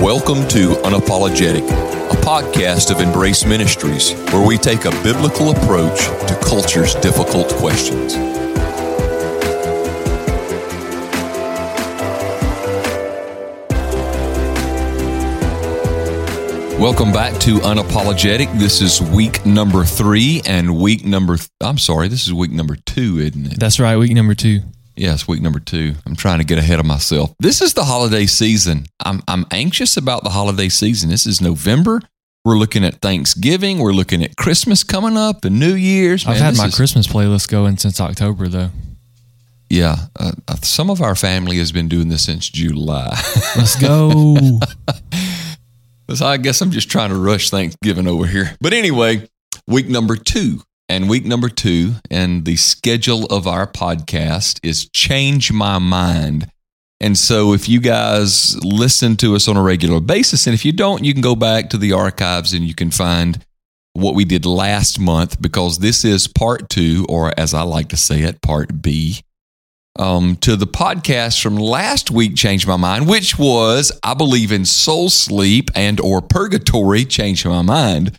Welcome 0.00 0.48
to 0.48 0.70
Unapologetic, 0.82 1.68
a 1.68 2.16
podcast 2.22 2.90
of 2.90 3.00
Embrace 3.02 3.44
Ministries, 3.44 4.12
where 4.32 4.46
we 4.46 4.56
take 4.56 4.86
a 4.86 4.90
biblical 5.02 5.50
approach 5.50 5.98
to 6.26 6.38
culture's 6.42 6.94
difficult 6.94 7.48
questions. 7.50 8.14
Welcome 16.80 17.12
back 17.12 17.38
to 17.40 17.56
Unapologetic. 17.56 18.58
This 18.58 18.80
is 18.80 19.02
week 19.02 19.44
number 19.44 19.84
three 19.84 20.40
and 20.46 20.78
week 20.78 21.04
number, 21.04 21.36
th- 21.36 21.50
I'm 21.60 21.76
sorry, 21.76 22.08
this 22.08 22.26
is 22.26 22.32
week 22.32 22.52
number 22.52 22.76
two, 22.76 23.18
isn't 23.18 23.52
it? 23.52 23.60
That's 23.60 23.78
right, 23.78 23.98
week 23.98 24.12
number 24.12 24.34
two. 24.34 24.60
Yes, 24.96 25.26
week 25.26 25.40
number 25.40 25.60
two. 25.60 25.94
I'm 26.06 26.16
trying 26.16 26.38
to 26.38 26.44
get 26.44 26.58
ahead 26.58 26.78
of 26.80 26.86
myself. 26.86 27.32
This 27.38 27.60
is 27.62 27.74
the 27.74 27.84
holiday 27.84 28.26
season. 28.26 28.86
I'm 29.04 29.22
I'm 29.28 29.46
anxious 29.50 29.96
about 29.96 30.24
the 30.24 30.30
holiday 30.30 30.68
season. 30.68 31.08
This 31.10 31.26
is 31.26 31.40
November. 31.40 32.00
We're 32.44 32.56
looking 32.56 32.84
at 32.84 32.96
Thanksgiving. 32.96 33.78
We're 33.78 33.92
looking 33.92 34.22
at 34.24 34.36
Christmas 34.36 34.82
coming 34.82 35.16
up 35.16 35.44
and 35.44 35.58
New 35.60 35.74
Year's. 35.74 36.26
I've 36.26 36.38
had 36.38 36.56
my 36.56 36.66
is- 36.66 36.74
Christmas 36.74 37.06
playlist 37.06 37.48
going 37.48 37.76
since 37.76 38.00
October, 38.00 38.48
though. 38.48 38.70
Yeah, 39.68 39.96
uh, 40.18 40.32
uh, 40.48 40.56
some 40.62 40.90
of 40.90 41.00
our 41.00 41.14
family 41.14 41.58
has 41.58 41.70
been 41.70 41.86
doing 41.88 42.08
this 42.08 42.24
since 42.24 42.48
July. 42.48 43.08
Let's 43.56 43.76
go. 43.80 44.58
So 46.12 46.26
I 46.26 46.38
guess 46.38 46.60
I'm 46.60 46.72
just 46.72 46.90
trying 46.90 47.10
to 47.10 47.16
rush 47.16 47.50
Thanksgiving 47.50 48.08
over 48.08 48.26
here. 48.26 48.56
But 48.60 48.72
anyway, 48.72 49.28
week 49.68 49.88
number 49.88 50.16
two. 50.16 50.60
And 50.90 51.08
week 51.08 51.24
number 51.24 51.48
two, 51.48 51.92
and 52.10 52.44
the 52.44 52.56
schedule 52.56 53.26
of 53.26 53.46
our 53.46 53.64
podcast 53.64 54.58
is 54.64 54.88
Change 54.88 55.52
My 55.52 55.78
Mind. 55.78 56.50
And 56.98 57.16
so 57.16 57.52
if 57.52 57.68
you 57.68 57.80
guys 57.80 58.56
listen 58.64 59.16
to 59.18 59.36
us 59.36 59.46
on 59.46 59.56
a 59.56 59.62
regular 59.62 60.00
basis, 60.00 60.48
and 60.48 60.54
if 60.54 60.64
you 60.64 60.72
don't, 60.72 61.04
you 61.04 61.12
can 61.12 61.22
go 61.22 61.36
back 61.36 61.70
to 61.70 61.78
the 61.78 61.92
archives 61.92 62.52
and 62.52 62.64
you 62.64 62.74
can 62.74 62.90
find 62.90 63.46
what 63.92 64.16
we 64.16 64.24
did 64.24 64.44
last 64.44 64.98
month 64.98 65.40
because 65.40 65.78
this 65.78 66.04
is 66.04 66.26
part 66.26 66.68
two, 66.68 67.06
or 67.08 67.32
as 67.38 67.54
I 67.54 67.62
like 67.62 67.90
to 67.90 67.96
say 67.96 68.22
it, 68.22 68.42
part 68.42 68.82
B 68.82 69.20
um, 69.96 70.34
to 70.38 70.56
the 70.56 70.66
podcast 70.66 71.40
from 71.40 71.54
last 71.56 72.10
week 72.10 72.34
changed 72.34 72.66
my 72.66 72.76
mind 72.76 73.08
which 73.08 73.38
was 73.38 73.92
i 74.02 74.14
believe 74.14 74.52
in 74.52 74.64
soul 74.64 75.10
sleep 75.10 75.70
and 75.74 76.00
or 76.00 76.22
purgatory 76.22 77.04
changed 77.04 77.44
my 77.44 77.62
mind 77.62 78.18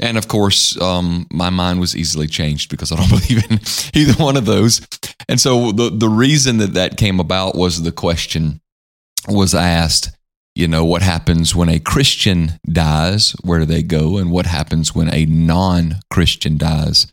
and 0.00 0.18
of 0.18 0.28
course 0.28 0.80
um, 0.80 1.26
my 1.30 1.50
mind 1.50 1.80
was 1.80 1.96
easily 1.96 2.26
changed 2.26 2.70
because 2.70 2.92
i 2.92 2.96
don't 2.96 3.08
believe 3.28 3.50
in 3.50 3.60
either 3.94 4.22
one 4.22 4.36
of 4.36 4.46
those. 4.46 4.86
And 5.28 5.40
so 5.40 5.72
the, 5.72 5.90
the 5.90 6.08
reason 6.08 6.58
that 6.58 6.74
that 6.74 6.96
came 6.96 7.20
about 7.20 7.54
was 7.54 7.82
the 7.82 7.92
question 7.92 8.60
was 9.28 9.54
asked 9.54 10.10
you 10.54 10.68
know 10.68 10.84
what 10.84 11.02
happens 11.02 11.54
when 11.54 11.68
a 11.68 11.80
christian 11.80 12.60
dies? 12.70 13.32
Where 13.42 13.58
do 13.58 13.64
they 13.64 13.82
go? 13.82 14.18
And 14.18 14.30
what 14.30 14.46
happens 14.46 14.94
when 14.94 15.12
a 15.12 15.26
non-christian 15.26 16.58
dies? 16.58 17.12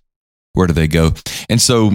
Where 0.53 0.67
do 0.67 0.73
they 0.73 0.87
go? 0.87 1.13
And 1.49 1.59
so 1.59 1.91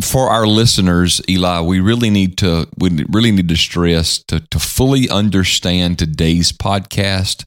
for 0.00 0.30
our 0.30 0.46
listeners, 0.46 1.20
Eli, 1.28 1.60
we 1.60 1.80
really 1.80 2.08
need 2.08 2.38
to 2.38 2.66
we 2.78 3.04
really 3.10 3.30
need 3.30 3.48
to 3.48 3.56
stress 3.56 4.18
to 4.24 4.40
to 4.40 4.58
fully 4.58 5.10
understand 5.10 5.98
today's 5.98 6.52
podcast. 6.52 7.44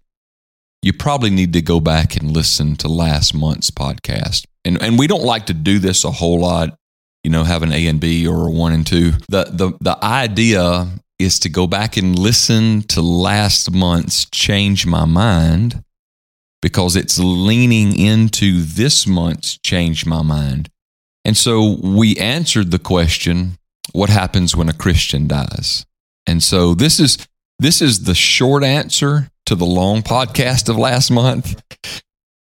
You 0.81 0.94
probably 0.94 1.30
need 1.30 1.53
to 1.53 1.61
go 1.61 1.80
back 1.80 2.16
and 2.16 2.31
listen 2.31 2.75
to 2.77 2.88
last 2.88 3.33
month's 3.33 3.72
podcast. 3.72 4.45
And 4.66 4.81
and 4.81 4.97
we 4.97 5.08
don't 5.08 5.23
like 5.23 5.47
to 5.47 5.53
do 5.53 5.80
this 5.80 6.03
a 6.03 6.11
whole 6.11 6.39
lot, 6.39 6.77
you 7.23 7.31
know, 7.31 7.44
have 7.44 7.63
an 7.63 7.72
A 7.72 7.88
and 7.88 7.99
B 7.99 8.27
or 8.27 8.47
a 8.47 8.52
one 8.52 8.73
and 8.73 8.85
two. 8.85 9.11
The 9.27 9.45
the 9.52 9.73
the 9.81 9.97
idea 10.03 10.88
is 11.17 11.39
to 11.39 11.50
go 11.50 11.67
back 11.67 11.97
and 11.97 12.17
listen 12.17 12.81
to 12.83 13.02
last 13.02 13.72
month's 13.72 14.25
change 14.25 14.85
my 14.85 15.03
mind 15.05 15.84
because 16.62 16.96
it's 16.96 17.19
leaning 17.19 17.97
into 17.97 18.61
this 18.61 19.06
month's 19.06 19.57
change 19.57 20.06
my 20.06 20.22
mind. 20.22 20.69
And 21.25 21.35
so 21.35 21.78
we 21.81 22.16
answered 22.17 22.72
the 22.72 22.79
question, 22.79 23.57
what 23.91 24.09
happens 24.09 24.56
when 24.56 24.69
a 24.69 24.73
Christian 24.73 25.28
dies? 25.28 25.85
And 26.25 26.41
so 26.41 26.73
this 26.73 27.00
is 27.00 27.17
this 27.59 27.81
is 27.81 28.03
the 28.03 28.16
short 28.16 28.63
answer 28.63 29.29
to 29.49 29.55
the 29.55 29.65
long 29.65 30.03
podcast 30.03 30.69
of 30.69 30.77
last 30.77 31.09
month. 31.09 31.59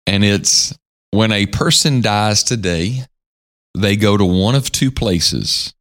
And 0.06 0.24
it's 0.24 0.74
when 1.10 1.32
a 1.32 1.44
person 1.44 2.00
dies 2.00 2.42
today, 2.42 3.04
they 3.76 3.94
go 3.96 4.16
to 4.16 4.24
one 4.24 4.54
of 4.54 4.72
two 4.72 4.90
places. 4.90 5.74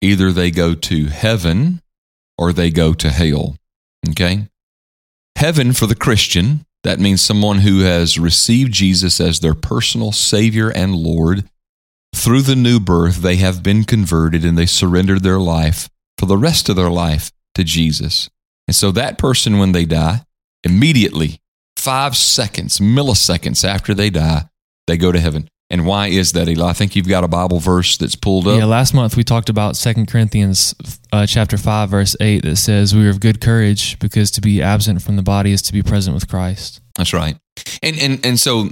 Either 0.00 0.32
they 0.32 0.50
go 0.50 0.74
to 0.74 1.06
heaven 1.06 1.80
or 2.36 2.52
they 2.52 2.72
go 2.72 2.92
to 2.92 3.10
hell. 3.10 3.54
Okay? 4.10 4.48
Heaven 5.36 5.74
for 5.74 5.86
the 5.86 5.94
Christian, 5.94 6.66
that 6.82 6.98
means 6.98 7.22
someone 7.22 7.58
who 7.58 7.82
has 7.82 8.18
received 8.18 8.72
Jesus 8.72 9.20
as 9.20 9.38
their 9.38 9.54
personal 9.54 10.10
Savior 10.10 10.70
and 10.70 10.96
Lord 10.96 11.48
through 12.12 12.42
the 12.42 12.56
new 12.56 12.80
birth, 12.80 13.18
they 13.18 13.36
have 13.36 13.62
been 13.62 13.84
converted 13.84 14.44
and 14.44 14.58
they 14.58 14.66
surrendered 14.66 15.22
their 15.22 15.38
life 15.38 15.88
for 16.18 16.26
the 16.26 16.36
rest 16.36 16.68
of 16.68 16.74
their 16.74 16.90
life 16.90 17.30
to 17.54 17.62
Jesus. 17.62 18.28
And 18.66 18.74
so 18.74 18.90
that 18.90 19.18
person, 19.18 19.58
when 19.58 19.70
they 19.70 19.84
die, 19.84 20.22
immediately, 20.64 21.40
five 21.76 22.16
seconds, 22.16 22.78
milliseconds 22.78 23.64
after 23.64 23.94
they 23.94 24.10
die, 24.10 24.44
they 24.86 24.96
go 24.96 25.12
to 25.12 25.20
heaven. 25.20 25.48
And 25.70 25.86
why 25.86 26.08
is 26.08 26.32
that, 26.32 26.48
Eli? 26.48 26.68
I 26.68 26.72
think 26.72 26.94
you've 26.94 27.08
got 27.08 27.24
a 27.24 27.28
Bible 27.28 27.58
verse 27.58 27.96
that's 27.96 28.14
pulled 28.14 28.46
up. 28.46 28.58
yeah, 28.58 28.66
last 28.66 28.92
month 28.92 29.16
we 29.16 29.24
talked 29.24 29.48
about 29.48 29.76
Second 29.76 30.06
Corinthians 30.06 30.74
uh, 31.12 31.26
chapter 31.26 31.56
5, 31.56 31.88
verse 31.88 32.16
8, 32.20 32.42
that 32.44 32.56
says, 32.56 32.94
We 32.94 33.06
are 33.06 33.10
of 33.10 33.18
good 33.18 33.40
courage 33.40 33.98
because 33.98 34.30
to 34.32 34.40
be 34.40 34.62
absent 34.62 35.02
from 35.02 35.16
the 35.16 35.22
body 35.22 35.52
is 35.52 35.62
to 35.62 35.72
be 35.72 35.82
present 35.82 36.14
with 36.14 36.28
Christ. 36.28 36.80
That's 36.96 37.12
right. 37.12 37.36
And 37.82 37.98
and 37.98 38.24
and 38.26 38.38
so 38.38 38.68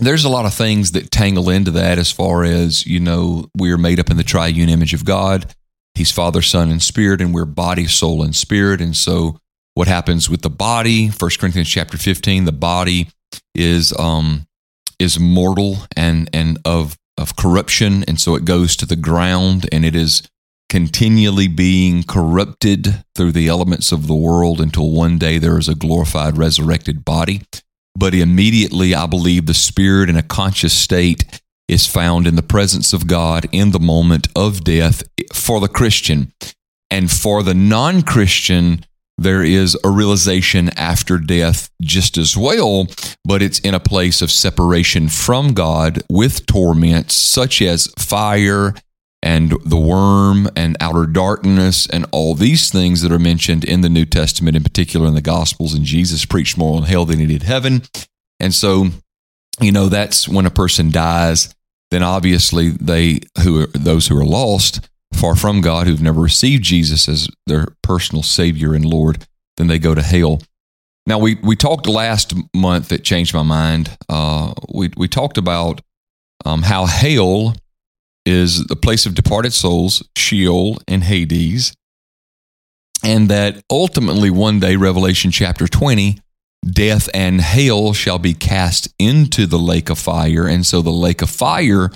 there's 0.00 0.24
a 0.24 0.28
lot 0.28 0.44
of 0.44 0.54
things 0.54 0.92
that 0.92 1.10
tangle 1.10 1.50
into 1.50 1.70
that 1.72 1.98
as 1.98 2.10
far 2.10 2.44
as, 2.44 2.86
you 2.86 3.00
know, 3.00 3.46
we 3.56 3.72
are 3.72 3.78
made 3.78 3.98
up 3.98 4.10
in 4.10 4.16
the 4.16 4.24
triune 4.24 4.68
image 4.68 4.94
of 4.94 5.04
God. 5.04 5.54
He's 5.94 6.12
Father, 6.12 6.42
Son, 6.42 6.70
and 6.70 6.82
Spirit, 6.82 7.20
and 7.20 7.34
we're 7.34 7.44
body, 7.44 7.86
soul, 7.86 8.22
and 8.22 8.34
spirit. 8.34 8.80
And 8.80 8.96
so 8.96 9.40
what 9.78 9.86
happens 9.86 10.28
with 10.28 10.42
the 10.42 10.50
body, 10.50 11.08
First 11.08 11.38
Corinthians 11.38 11.68
chapter 11.68 11.96
15, 11.96 12.46
the 12.46 12.50
body 12.52 13.10
is 13.54 13.96
um 13.96 14.48
is 14.98 15.20
mortal 15.20 15.76
and 15.96 16.28
and 16.32 16.58
of 16.64 16.98
of 17.16 17.36
corruption, 17.36 18.04
and 18.08 18.20
so 18.20 18.34
it 18.34 18.44
goes 18.44 18.74
to 18.74 18.86
the 18.86 18.96
ground 18.96 19.68
and 19.70 19.84
it 19.84 19.94
is 19.94 20.28
continually 20.68 21.46
being 21.46 22.02
corrupted 22.02 23.04
through 23.14 23.30
the 23.30 23.46
elements 23.46 23.92
of 23.92 24.08
the 24.08 24.16
world 24.16 24.60
until 24.60 24.90
one 24.90 25.16
day 25.16 25.38
there 25.38 25.56
is 25.56 25.68
a 25.68 25.76
glorified 25.76 26.36
resurrected 26.36 27.04
body. 27.04 27.42
But 27.94 28.14
immediately 28.14 28.96
I 28.96 29.06
believe 29.06 29.46
the 29.46 29.54
spirit 29.54 30.10
in 30.10 30.16
a 30.16 30.24
conscious 30.24 30.74
state 30.74 31.40
is 31.68 31.86
found 31.86 32.26
in 32.26 32.34
the 32.34 32.42
presence 32.42 32.92
of 32.92 33.06
God 33.06 33.46
in 33.52 33.70
the 33.70 33.78
moment 33.78 34.26
of 34.34 34.64
death 34.64 35.04
for 35.32 35.60
the 35.60 35.68
Christian. 35.68 36.32
And 36.90 37.10
for 37.12 37.44
the 37.44 37.54
non 37.54 38.02
Christian, 38.02 38.84
there 39.18 39.42
is 39.42 39.76
a 39.84 39.90
realization 39.90 40.70
after 40.78 41.18
death 41.18 41.70
just 41.82 42.16
as 42.16 42.36
well, 42.36 42.86
but 43.24 43.42
it's 43.42 43.58
in 43.58 43.74
a 43.74 43.80
place 43.80 44.22
of 44.22 44.30
separation 44.30 45.08
from 45.08 45.52
God 45.54 46.00
with 46.08 46.46
torments 46.46 47.14
such 47.14 47.60
as 47.60 47.92
fire 47.98 48.74
and 49.20 49.52
the 49.64 49.76
worm 49.76 50.48
and 50.54 50.76
outer 50.80 51.04
darkness 51.04 51.88
and 51.88 52.06
all 52.12 52.34
these 52.34 52.70
things 52.70 53.02
that 53.02 53.10
are 53.10 53.18
mentioned 53.18 53.64
in 53.64 53.80
the 53.80 53.88
New 53.88 54.04
Testament, 54.04 54.56
in 54.56 54.62
particular 54.62 55.08
in 55.08 55.14
the 55.14 55.20
Gospels. 55.20 55.74
And 55.74 55.84
Jesus 55.84 56.24
preached 56.24 56.56
more 56.56 56.76
on 56.76 56.84
hell 56.84 57.04
than 57.04 57.18
he 57.18 57.26
did 57.26 57.42
heaven. 57.42 57.82
And 58.38 58.54
so, 58.54 58.86
you 59.60 59.72
know, 59.72 59.88
that's 59.88 60.28
when 60.28 60.46
a 60.46 60.50
person 60.50 60.92
dies, 60.92 61.52
then 61.90 62.04
obviously 62.04 62.70
they 62.70 63.20
who 63.42 63.62
are 63.62 63.66
those 63.68 64.06
who 64.06 64.16
are 64.16 64.24
lost, 64.24 64.88
far 65.18 65.34
from 65.34 65.60
God, 65.60 65.86
who've 65.86 66.02
never 66.02 66.20
received 66.20 66.62
Jesus 66.62 67.08
as 67.08 67.28
their 67.46 67.68
personal 67.82 68.22
Savior 68.22 68.74
and 68.74 68.84
Lord, 68.84 69.26
then 69.56 69.66
they 69.66 69.78
go 69.78 69.94
to 69.94 70.02
hell. 70.02 70.40
Now 71.06 71.18
we 71.18 71.36
we 71.36 71.56
talked 71.56 71.86
last 71.86 72.34
month 72.54 72.88
that 72.88 73.02
changed 73.02 73.34
my 73.34 73.42
mind. 73.42 73.96
Uh, 74.08 74.52
we 74.72 74.90
we 74.96 75.08
talked 75.08 75.38
about 75.38 75.80
um, 76.44 76.62
how 76.62 76.86
hell 76.86 77.56
is 78.24 78.64
the 78.66 78.76
place 78.76 79.06
of 79.06 79.14
departed 79.14 79.52
souls, 79.52 80.06
Sheol 80.16 80.78
and 80.86 81.02
Hades, 81.02 81.72
and 83.02 83.28
that 83.30 83.62
ultimately 83.70 84.30
one 84.30 84.60
day, 84.60 84.76
Revelation 84.76 85.30
chapter 85.30 85.66
20, 85.66 86.20
death 86.64 87.08
and 87.14 87.40
hell 87.40 87.92
shall 87.92 88.18
be 88.18 88.34
cast 88.34 88.92
into 88.98 89.46
the 89.46 89.58
lake 89.58 89.88
of 89.88 89.98
fire. 89.98 90.46
And 90.46 90.66
so 90.66 90.82
the 90.82 90.90
lake 90.90 91.22
of 91.22 91.30
fire 91.30 91.90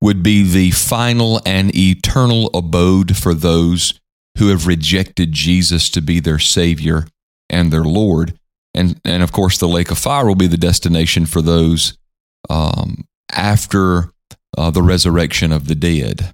would 0.00 0.22
be 0.22 0.42
the 0.42 0.70
final 0.70 1.40
and 1.44 1.74
eternal 1.74 2.50
abode 2.54 3.16
for 3.16 3.34
those 3.34 3.98
who 4.38 4.48
have 4.48 4.66
rejected 4.66 5.32
Jesus 5.32 5.90
to 5.90 6.00
be 6.00 6.20
their 6.20 6.38
Savior 6.38 7.06
and 7.50 7.72
their 7.72 7.84
Lord. 7.84 8.38
And, 8.74 9.00
and 9.04 9.22
of 9.22 9.32
course, 9.32 9.58
the 9.58 9.68
lake 9.68 9.90
of 9.90 9.98
fire 9.98 10.26
will 10.26 10.36
be 10.36 10.46
the 10.46 10.56
destination 10.56 11.26
for 11.26 11.42
those 11.42 11.96
um, 12.48 13.06
after 13.32 14.10
uh, 14.56 14.70
the 14.70 14.82
resurrection 14.82 15.52
of 15.52 15.66
the 15.66 15.74
dead. 15.74 16.32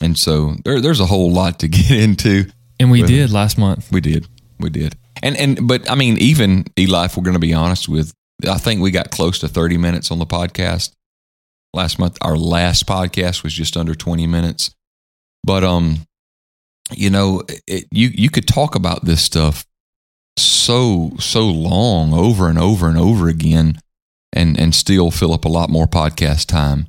And 0.00 0.18
so 0.18 0.56
there, 0.64 0.80
there's 0.80 1.00
a 1.00 1.06
whole 1.06 1.32
lot 1.32 1.58
to 1.60 1.68
get 1.68 1.90
into. 1.90 2.50
And 2.78 2.90
we 2.90 3.02
did 3.02 3.30
last 3.30 3.58
month. 3.58 3.90
We 3.90 4.00
did. 4.00 4.26
We 4.58 4.70
did. 4.70 4.96
And 5.22 5.36
and 5.36 5.66
but 5.68 5.88
I 5.90 5.94
mean, 5.94 6.18
even 6.18 6.64
Eli, 6.78 7.06
if 7.06 7.16
we're 7.16 7.22
going 7.22 7.34
to 7.34 7.40
be 7.40 7.54
honest 7.54 7.88
with, 7.88 8.12
I 8.48 8.58
think 8.58 8.80
we 8.80 8.90
got 8.90 9.10
close 9.10 9.38
to 9.40 9.48
thirty 9.48 9.78
minutes 9.78 10.10
on 10.10 10.18
the 10.18 10.26
podcast 10.26 10.92
last 11.74 11.98
month. 11.98 12.16
Our 12.20 12.36
last 12.36 12.86
podcast 12.86 13.42
was 13.42 13.52
just 13.52 13.76
under 13.76 13.94
twenty 13.94 14.26
minutes, 14.26 14.74
but 15.42 15.64
um, 15.64 16.06
you 16.92 17.10
know, 17.10 17.42
it, 17.66 17.86
you 17.90 18.10
you 18.14 18.30
could 18.30 18.46
talk 18.46 18.74
about 18.74 19.04
this 19.04 19.22
stuff 19.22 19.64
so 20.36 21.12
so 21.18 21.46
long 21.46 22.12
over 22.12 22.48
and 22.48 22.58
over 22.58 22.88
and 22.88 22.98
over 22.98 23.28
again, 23.28 23.78
and 24.32 24.58
and 24.58 24.74
still 24.74 25.10
fill 25.10 25.32
up 25.32 25.44
a 25.44 25.48
lot 25.48 25.70
more 25.70 25.86
podcast 25.86 26.46
time. 26.46 26.88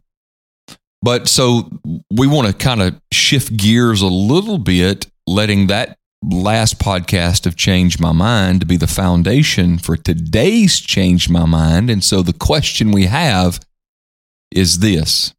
But 1.01 1.27
so 1.27 1.69
we 2.09 2.25
want 2.25 2.47
to 2.47 2.53
kind 2.53 2.81
of 2.81 2.99
shift 3.11 3.55
gears 3.55 4.01
a 4.01 4.07
little 4.07 4.57
bit, 4.57 5.05
letting 5.27 5.67
that 5.67 5.97
last 6.23 6.79
podcast 6.79 7.45
of 7.45 7.55
Change 7.55 7.99
My 7.99 8.11
Mind 8.11 8.61
to 8.61 8.65
be 8.65 8.77
the 8.77 8.87
foundation 8.87 9.77
for 9.77 9.95
today's 9.95 10.79
Change 10.79 11.29
My 11.29 11.45
Mind. 11.45 11.91
And 11.91 12.03
so 12.03 12.23
the 12.23 12.33
question 12.33 12.91
we 12.91 13.05
have 13.05 13.59
is 14.55 14.79
this. 14.79 15.33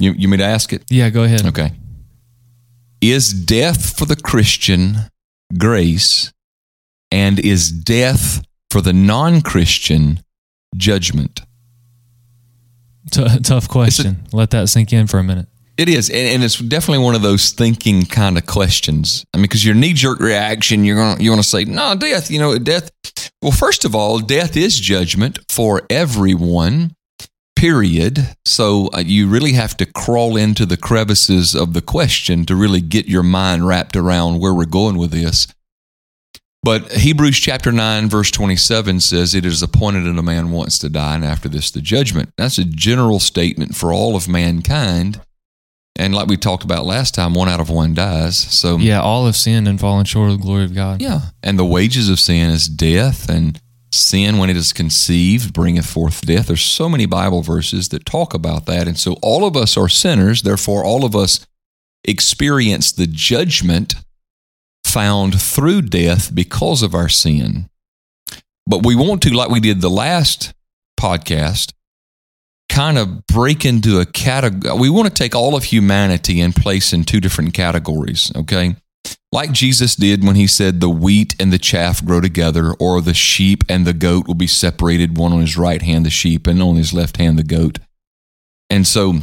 You, 0.00 0.12
you 0.12 0.28
mean 0.28 0.38
to 0.38 0.46
ask 0.46 0.72
it? 0.72 0.84
Yeah, 0.88 1.10
go 1.10 1.24
ahead. 1.24 1.44
Okay. 1.46 1.72
Is 3.00 3.32
death 3.32 3.98
for 3.98 4.06
the 4.06 4.16
Christian 4.16 4.96
grace 5.58 6.32
and 7.10 7.38
is 7.38 7.70
death 7.70 8.42
for 8.70 8.80
the 8.80 8.92
non 8.92 9.42
Christian 9.42 10.20
judgment? 10.76 11.42
T- 13.10 13.38
tough 13.40 13.68
question. 13.68 14.24
Let 14.32 14.50
that 14.50 14.68
sink 14.68 14.92
in 14.92 15.06
for 15.06 15.18
a 15.18 15.24
minute. 15.24 15.48
It 15.76 15.88
is, 15.88 16.08
and, 16.08 16.18
and 16.18 16.44
it's 16.44 16.58
definitely 16.58 17.04
one 17.04 17.16
of 17.16 17.22
those 17.22 17.50
thinking 17.50 18.04
kind 18.04 18.38
of 18.38 18.46
questions. 18.46 19.24
I 19.34 19.38
mean, 19.38 19.42
because 19.42 19.64
your 19.64 19.74
knee 19.74 19.92
jerk 19.92 20.20
reaction, 20.20 20.84
you're 20.84 20.96
gonna 20.96 21.22
you 21.22 21.30
want 21.30 21.42
to 21.42 21.48
say, 21.48 21.64
no, 21.64 21.96
death. 21.96 22.30
You 22.30 22.38
know, 22.38 22.58
death. 22.58 22.90
Well, 23.42 23.52
first 23.52 23.84
of 23.84 23.94
all, 23.94 24.20
death 24.20 24.56
is 24.56 24.78
judgment 24.78 25.38
for 25.50 25.82
everyone. 25.90 26.94
Period. 27.56 28.34
So 28.44 28.88
uh, 28.92 28.98
you 29.04 29.28
really 29.28 29.52
have 29.52 29.76
to 29.78 29.86
crawl 29.86 30.36
into 30.36 30.66
the 30.66 30.76
crevices 30.76 31.54
of 31.54 31.72
the 31.72 31.80
question 31.80 32.44
to 32.46 32.56
really 32.56 32.80
get 32.80 33.06
your 33.06 33.22
mind 33.22 33.66
wrapped 33.66 33.96
around 33.96 34.40
where 34.40 34.52
we're 34.52 34.64
going 34.66 34.98
with 34.98 35.12
this. 35.12 35.46
But 36.62 36.92
Hebrews 36.92 37.38
chapter 37.38 37.70
9, 37.72 38.08
verse 38.08 38.30
27 38.30 39.00
says, 39.00 39.34
It 39.34 39.44
is 39.44 39.62
appointed 39.62 40.04
that 40.04 40.18
a 40.18 40.22
man 40.22 40.50
wants 40.50 40.78
to 40.78 40.88
die, 40.88 41.14
and 41.14 41.24
after 41.24 41.46
this, 41.48 41.70
the 41.70 41.82
judgment. 41.82 42.30
That's 42.38 42.56
a 42.58 42.64
general 42.64 43.20
statement 43.20 43.76
for 43.76 43.92
all 43.92 44.16
of 44.16 44.28
mankind. 44.28 45.20
And 45.96 46.14
like 46.14 46.26
we 46.26 46.36
talked 46.38 46.64
about 46.64 46.86
last 46.86 47.14
time, 47.14 47.34
one 47.34 47.48
out 47.50 47.60
of 47.60 47.68
one 47.70 47.92
dies. 47.94 48.36
So, 48.36 48.78
Yeah, 48.78 49.00
all 49.02 49.26
have 49.26 49.36
sinned 49.36 49.68
and 49.68 49.78
fallen 49.78 50.06
short 50.06 50.30
of 50.32 50.38
the 50.38 50.42
glory 50.42 50.64
of 50.64 50.74
God. 50.74 51.00
yeah. 51.02 51.20
And 51.42 51.58
the 51.58 51.64
wages 51.66 52.08
of 52.08 52.18
sin 52.18 52.48
is 52.50 52.66
death, 52.66 53.28
and 53.28 53.60
sin, 53.94 54.38
when 54.38 54.50
it 54.50 54.56
is 54.56 54.72
conceived, 54.72 55.52
bringeth 55.52 55.86
forth 55.86 56.22
death. 56.26 56.48
There's 56.48 56.62
so 56.62 56.88
many 56.88 57.06
Bible 57.06 57.42
verses 57.42 57.88
that 57.90 58.04
talk 58.04 58.34
about 58.34 58.66
that. 58.66 58.86
And 58.86 58.98
so, 58.98 59.16
all 59.22 59.46
of 59.46 59.56
us 59.56 59.76
are 59.76 59.88
sinners. 59.88 60.42
Therefore, 60.42 60.84
all 60.84 61.04
of 61.04 61.14
us 61.14 61.46
experience 62.04 62.92
the 62.92 63.06
judgment 63.06 63.94
found 64.84 65.40
through 65.40 65.82
death 65.82 66.34
because 66.34 66.82
of 66.82 66.94
our 66.94 67.08
sin. 67.08 67.68
But 68.66 68.84
we 68.84 68.94
want 68.94 69.22
to, 69.22 69.34
like 69.34 69.50
we 69.50 69.60
did 69.60 69.80
the 69.80 69.90
last 69.90 70.52
podcast, 71.00 71.72
kind 72.68 72.98
of 72.98 73.26
break 73.26 73.64
into 73.64 74.00
a 74.00 74.06
category. 74.06 74.78
We 74.78 74.90
want 74.90 75.08
to 75.08 75.14
take 75.14 75.34
all 75.34 75.54
of 75.56 75.64
humanity 75.64 76.40
and 76.40 76.54
place 76.54 76.92
in 76.92 77.04
two 77.04 77.20
different 77.20 77.54
categories, 77.54 78.32
okay? 78.34 78.76
Like 79.32 79.52
Jesus 79.52 79.96
did 79.96 80.24
when 80.24 80.36
he 80.36 80.46
said, 80.46 80.80
the 80.80 80.88
wheat 80.88 81.34
and 81.40 81.52
the 81.52 81.58
chaff 81.58 82.04
grow 82.04 82.20
together, 82.20 82.72
or 82.74 83.00
the 83.00 83.14
sheep 83.14 83.64
and 83.68 83.84
the 83.84 83.92
goat 83.92 84.28
will 84.28 84.34
be 84.34 84.46
separated, 84.46 85.18
one 85.18 85.32
on 85.32 85.40
his 85.40 85.56
right 85.56 85.82
hand, 85.82 86.06
the 86.06 86.10
sheep, 86.10 86.46
and 86.46 86.62
on 86.62 86.76
his 86.76 86.92
left 86.92 87.16
hand, 87.16 87.38
the 87.38 87.42
goat. 87.42 87.78
And 88.70 88.86
so 88.86 89.14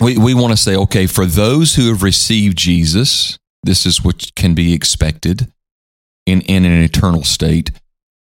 we, 0.00 0.16
we 0.16 0.34
want 0.34 0.52
to 0.52 0.56
say, 0.56 0.76
okay, 0.76 1.06
for 1.06 1.26
those 1.26 1.74
who 1.74 1.88
have 1.88 2.02
received 2.02 2.56
Jesus, 2.56 3.36
this 3.62 3.86
is 3.86 4.04
what 4.04 4.34
can 4.36 4.54
be 4.54 4.72
expected 4.72 5.52
in, 6.26 6.40
in 6.42 6.64
an 6.64 6.82
eternal 6.82 7.24
state. 7.24 7.72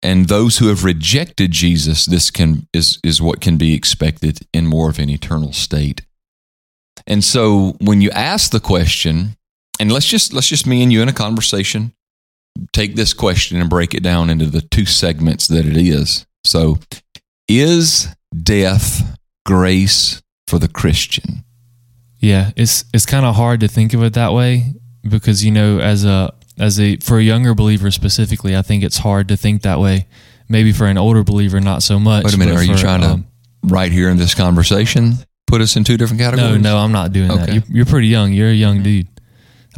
And 0.04 0.28
those 0.28 0.58
who 0.58 0.68
have 0.68 0.84
rejected 0.84 1.52
Jesus, 1.52 2.06
this 2.06 2.30
can 2.30 2.66
is, 2.72 2.98
is 3.04 3.22
what 3.22 3.40
can 3.40 3.56
be 3.56 3.74
expected 3.74 4.40
in 4.52 4.66
more 4.66 4.90
of 4.90 4.98
an 4.98 5.08
eternal 5.08 5.52
state. 5.52 6.02
And 7.06 7.22
so 7.22 7.76
when 7.80 8.00
you 8.00 8.10
ask 8.10 8.50
the 8.50 8.60
question, 8.60 9.36
and 9.82 9.90
let's 9.90 10.06
just 10.06 10.32
let's 10.32 10.46
just 10.46 10.64
me 10.64 10.80
and 10.84 10.92
you 10.92 11.02
in 11.02 11.08
a 11.08 11.12
conversation, 11.12 11.92
take 12.72 12.94
this 12.94 13.12
question 13.12 13.60
and 13.60 13.68
break 13.68 13.94
it 13.94 14.02
down 14.02 14.30
into 14.30 14.46
the 14.46 14.60
two 14.60 14.86
segments 14.86 15.48
that 15.48 15.66
it 15.66 15.76
is. 15.76 16.24
So 16.44 16.78
is 17.48 18.06
death 18.44 19.18
grace 19.44 20.22
for 20.46 20.60
the 20.60 20.68
Christian? 20.68 21.44
Yeah, 22.20 22.52
it's 22.54 22.84
it's 22.94 23.04
kind 23.04 23.26
of 23.26 23.34
hard 23.34 23.58
to 23.58 23.68
think 23.68 23.92
of 23.92 24.04
it 24.04 24.14
that 24.14 24.32
way 24.32 24.72
because 25.02 25.44
you 25.44 25.50
know 25.50 25.80
as 25.80 26.04
a 26.04 26.32
as 26.60 26.78
a 26.78 26.98
for 26.98 27.18
a 27.18 27.22
younger 27.22 27.52
believer 27.52 27.90
specifically, 27.90 28.56
I 28.56 28.62
think 28.62 28.84
it's 28.84 28.98
hard 28.98 29.26
to 29.28 29.36
think 29.36 29.62
that 29.62 29.80
way. 29.80 30.06
Maybe 30.48 30.70
for 30.70 30.86
an 30.86 30.96
older 30.96 31.24
believer, 31.24 31.58
not 31.60 31.82
so 31.82 31.98
much. 31.98 32.24
Wait 32.24 32.34
a 32.34 32.38
minute, 32.38 32.54
are 32.54 32.62
you 32.62 32.74
for, 32.74 32.80
trying 32.80 33.00
to 33.00 33.08
um, 33.08 33.26
right 33.64 33.90
here 33.90 34.10
in 34.10 34.16
this 34.16 34.32
conversation 34.32 35.14
put 35.48 35.60
us 35.60 35.74
in 35.74 35.82
two 35.82 35.96
different 35.96 36.20
categories? 36.20 36.62
no, 36.62 36.76
no, 36.76 36.78
I'm 36.78 36.92
not 36.92 37.12
doing 37.12 37.28
that. 37.28 37.48
Okay. 37.48 37.54
You're, 37.54 37.64
you're 37.68 37.86
pretty 37.86 38.06
young. 38.06 38.32
You're 38.32 38.50
a 38.50 38.54
young 38.54 38.84
dude. 38.84 39.08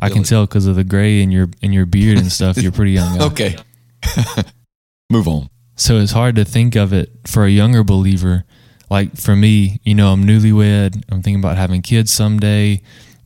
I 0.00 0.10
can 0.10 0.22
tell 0.22 0.46
because 0.46 0.66
of 0.66 0.76
the 0.76 0.84
gray 0.84 1.22
in 1.22 1.30
your 1.30 1.48
in 1.62 1.72
your 1.72 1.86
beard 1.86 2.18
and 2.18 2.30
stuff. 2.30 2.56
You're 2.56 2.72
pretty 2.72 2.92
young. 2.92 3.18
guy. 3.18 3.24
Okay. 3.26 3.56
Move 5.10 5.28
on. 5.28 5.48
So 5.76 5.98
it's 5.98 6.12
hard 6.12 6.36
to 6.36 6.44
think 6.44 6.76
of 6.76 6.92
it 6.92 7.10
for 7.26 7.44
a 7.44 7.50
younger 7.50 7.84
believer. 7.84 8.44
Like 8.90 9.16
for 9.16 9.34
me, 9.34 9.80
you 9.82 9.94
know, 9.94 10.12
I'm 10.12 10.24
newlywed. 10.24 11.02
I'm 11.10 11.22
thinking 11.22 11.40
about 11.40 11.56
having 11.56 11.82
kids 11.82 12.12
someday. 12.12 12.82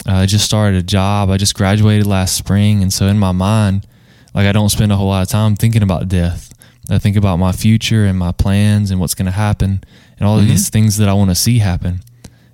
Uh, 0.07 0.15
I 0.15 0.27
just 0.27 0.45
started 0.45 0.79
a 0.79 0.83
job. 0.83 1.31
I 1.31 1.37
just 1.37 1.55
graduated 1.55 2.07
last 2.07 2.37
spring. 2.37 2.83
And 2.83 2.93
so 2.93 3.07
in 3.07 3.19
my 3.19 3.33
mind, 3.33 3.87
like 4.35 4.47
I 4.47 4.53
don't 4.53 4.69
spend 4.69 4.93
a 4.93 4.97
whole 4.97 5.09
lot 5.09 5.23
of 5.23 5.29
time 5.29 5.57
thinking 5.57 5.83
about 5.83 6.09
death. 6.09 6.53
I 6.91 6.99
think 6.99 7.17
about 7.17 7.37
my 7.37 7.53
future 7.53 8.07
and 8.07 8.19
my 8.19 8.33
plans 8.33 8.91
and 8.91 8.99
what's 8.99 9.15
going 9.15 9.27
to 9.27 9.33
happen 9.33 9.83
and 10.19 10.27
all 10.27 10.39
of 10.39 10.47
these 10.47 10.71
things 10.71 10.97
that 10.99 11.09
I 11.09 11.13
want 11.13 11.31
to 11.31 11.35
see 11.35 11.59
happen. 11.59 12.01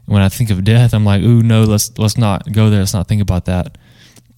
When 0.07 0.23
I 0.23 0.29
think 0.29 0.51
of 0.51 0.65
death, 0.65 0.93
I'm 0.93 1.05
like, 1.05 1.23
ooh, 1.23 1.43
no, 1.43 1.63
let's 1.63 1.97
let's 1.99 2.19
not 2.19 2.53
go 2.53 2.69
there. 2.69 2.81
Let's 2.81 2.93
not 2.93 3.09
think 3.09 3.23
about 3.23 3.47
that. 3.47 3.79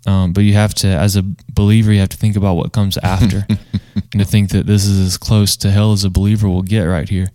Um, 0.06 0.32
but 0.32 0.42
you 0.44 0.52
have 0.54 0.72
to, 0.76 0.86
as 0.86 1.16
a 1.16 1.24
believer, 1.52 1.92
you 1.92 1.98
have 2.00 2.10
to 2.10 2.16
think 2.16 2.36
about 2.36 2.54
what 2.54 2.72
comes 2.72 2.96
after, 2.98 3.44
and 3.94 4.12
to 4.20 4.24
think 4.24 4.50
that 4.50 4.66
this 4.66 4.84
is 4.86 4.98
as 5.04 5.18
close 5.18 5.56
to 5.58 5.70
hell 5.70 5.92
as 5.92 6.04
a 6.04 6.10
believer 6.10 6.48
will 6.48 6.62
get 6.62 6.84
right 6.84 7.08
here. 7.08 7.28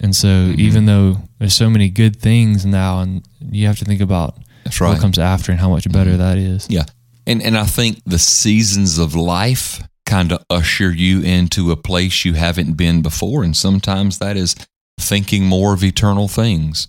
And 0.00 0.14
so, 0.14 0.28
Mm-hmm. 0.28 0.60
even 0.60 0.86
though 0.86 1.16
there's 1.38 1.54
so 1.54 1.70
many 1.70 1.88
good 1.88 2.16
things 2.16 2.64
now, 2.66 3.00
and 3.00 3.26
you 3.40 3.66
have 3.66 3.78
to 3.78 3.84
think 3.84 4.00
about 4.00 4.36
That's 4.64 4.80
right. 4.80 4.88
Mm-hmm. 4.88 4.94
what 4.96 5.00
comes 5.00 5.18
after 5.18 5.52
and 5.52 5.60
how 5.60 5.70
much 5.70 5.90
better 5.90 6.16
that 6.18 6.38
is. 6.38 6.66
Yeah. 6.70 6.84
And 7.26 7.42
and 7.42 7.56
I 7.56 7.64
think 7.66 8.00
the 8.04 8.18
seasons 8.18 8.98
of 8.98 9.14
life 9.14 9.80
kind 10.04 10.32
of 10.32 10.44
usher 10.50 10.90
you 10.90 11.22
into 11.22 11.70
a 11.70 11.76
place 11.76 12.24
you 12.24 12.34
haven't 12.34 12.74
been 12.76 13.00
before. 13.02 13.44
And 13.44 13.56
sometimes 13.56 14.18
that 14.18 14.36
is 14.36 14.54
thinking 14.98 15.46
more 15.46 15.72
of 15.72 15.84
eternal 15.84 16.26
things. 16.28 16.88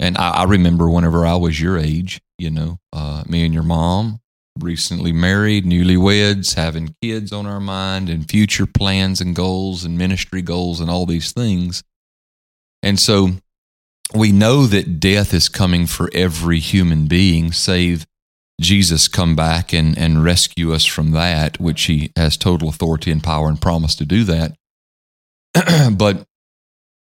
And 0.00 0.16
I, 0.16 0.30
I 0.30 0.44
remember 0.44 0.88
whenever 0.88 1.26
I 1.26 1.34
was 1.36 1.60
your 1.60 1.76
age, 1.78 2.20
you 2.38 2.50
know, 2.50 2.78
uh, 2.92 3.22
me 3.28 3.44
and 3.44 3.52
your 3.52 3.62
mom, 3.62 4.20
recently 4.62 5.12
married, 5.12 5.64
newlyweds, 5.64 6.54
having 6.54 6.94
kids 7.02 7.32
on 7.32 7.46
our 7.46 7.60
mind, 7.60 8.08
and 8.08 8.28
future 8.28 8.66
plans 8.66 9.20
and 9.20 9.34
goals 9.34 9.84
and 9.84 9.98
ministry 9.98 10.42
goals 10.42 10.80
and 10.80 10.90
all 10.90 11.06
these 11.06 11.32
things. 11.32 11.82
And 12.82 12.98
so 12.98 13.30
we 14.14 14.32
know 14.32 14.66
that 14.66 15.00
death 15.00 15.32
is 15.34 15.48
coming 15.48 15.86
for 15.86 16.10
every 16.12 16.58
human 16.58 17.06
being, 17.06 17.52
save 17.52 18.06
Jesus 18.60 19.08
come 19.08 19.34
back 19.34 19.72
and, 19.72 19.96
and 19.96 20.22
rescue 20.22 20.72
us 20.72 20.84
from 20.84 21.12
that, 21.12 21.58
which 21.58 21.84
he 21.84 22.12
has 22.14 22.36
total 22.36 22.68
authority 22.68 23.10
and 23.10 23.22
power 23.22 23.48
and 23.48 23.60
promise 23.60 23.94
to 23.96 24.04
do 24.04 24.24
that. 24.24 24.54
but, 25.96 26.24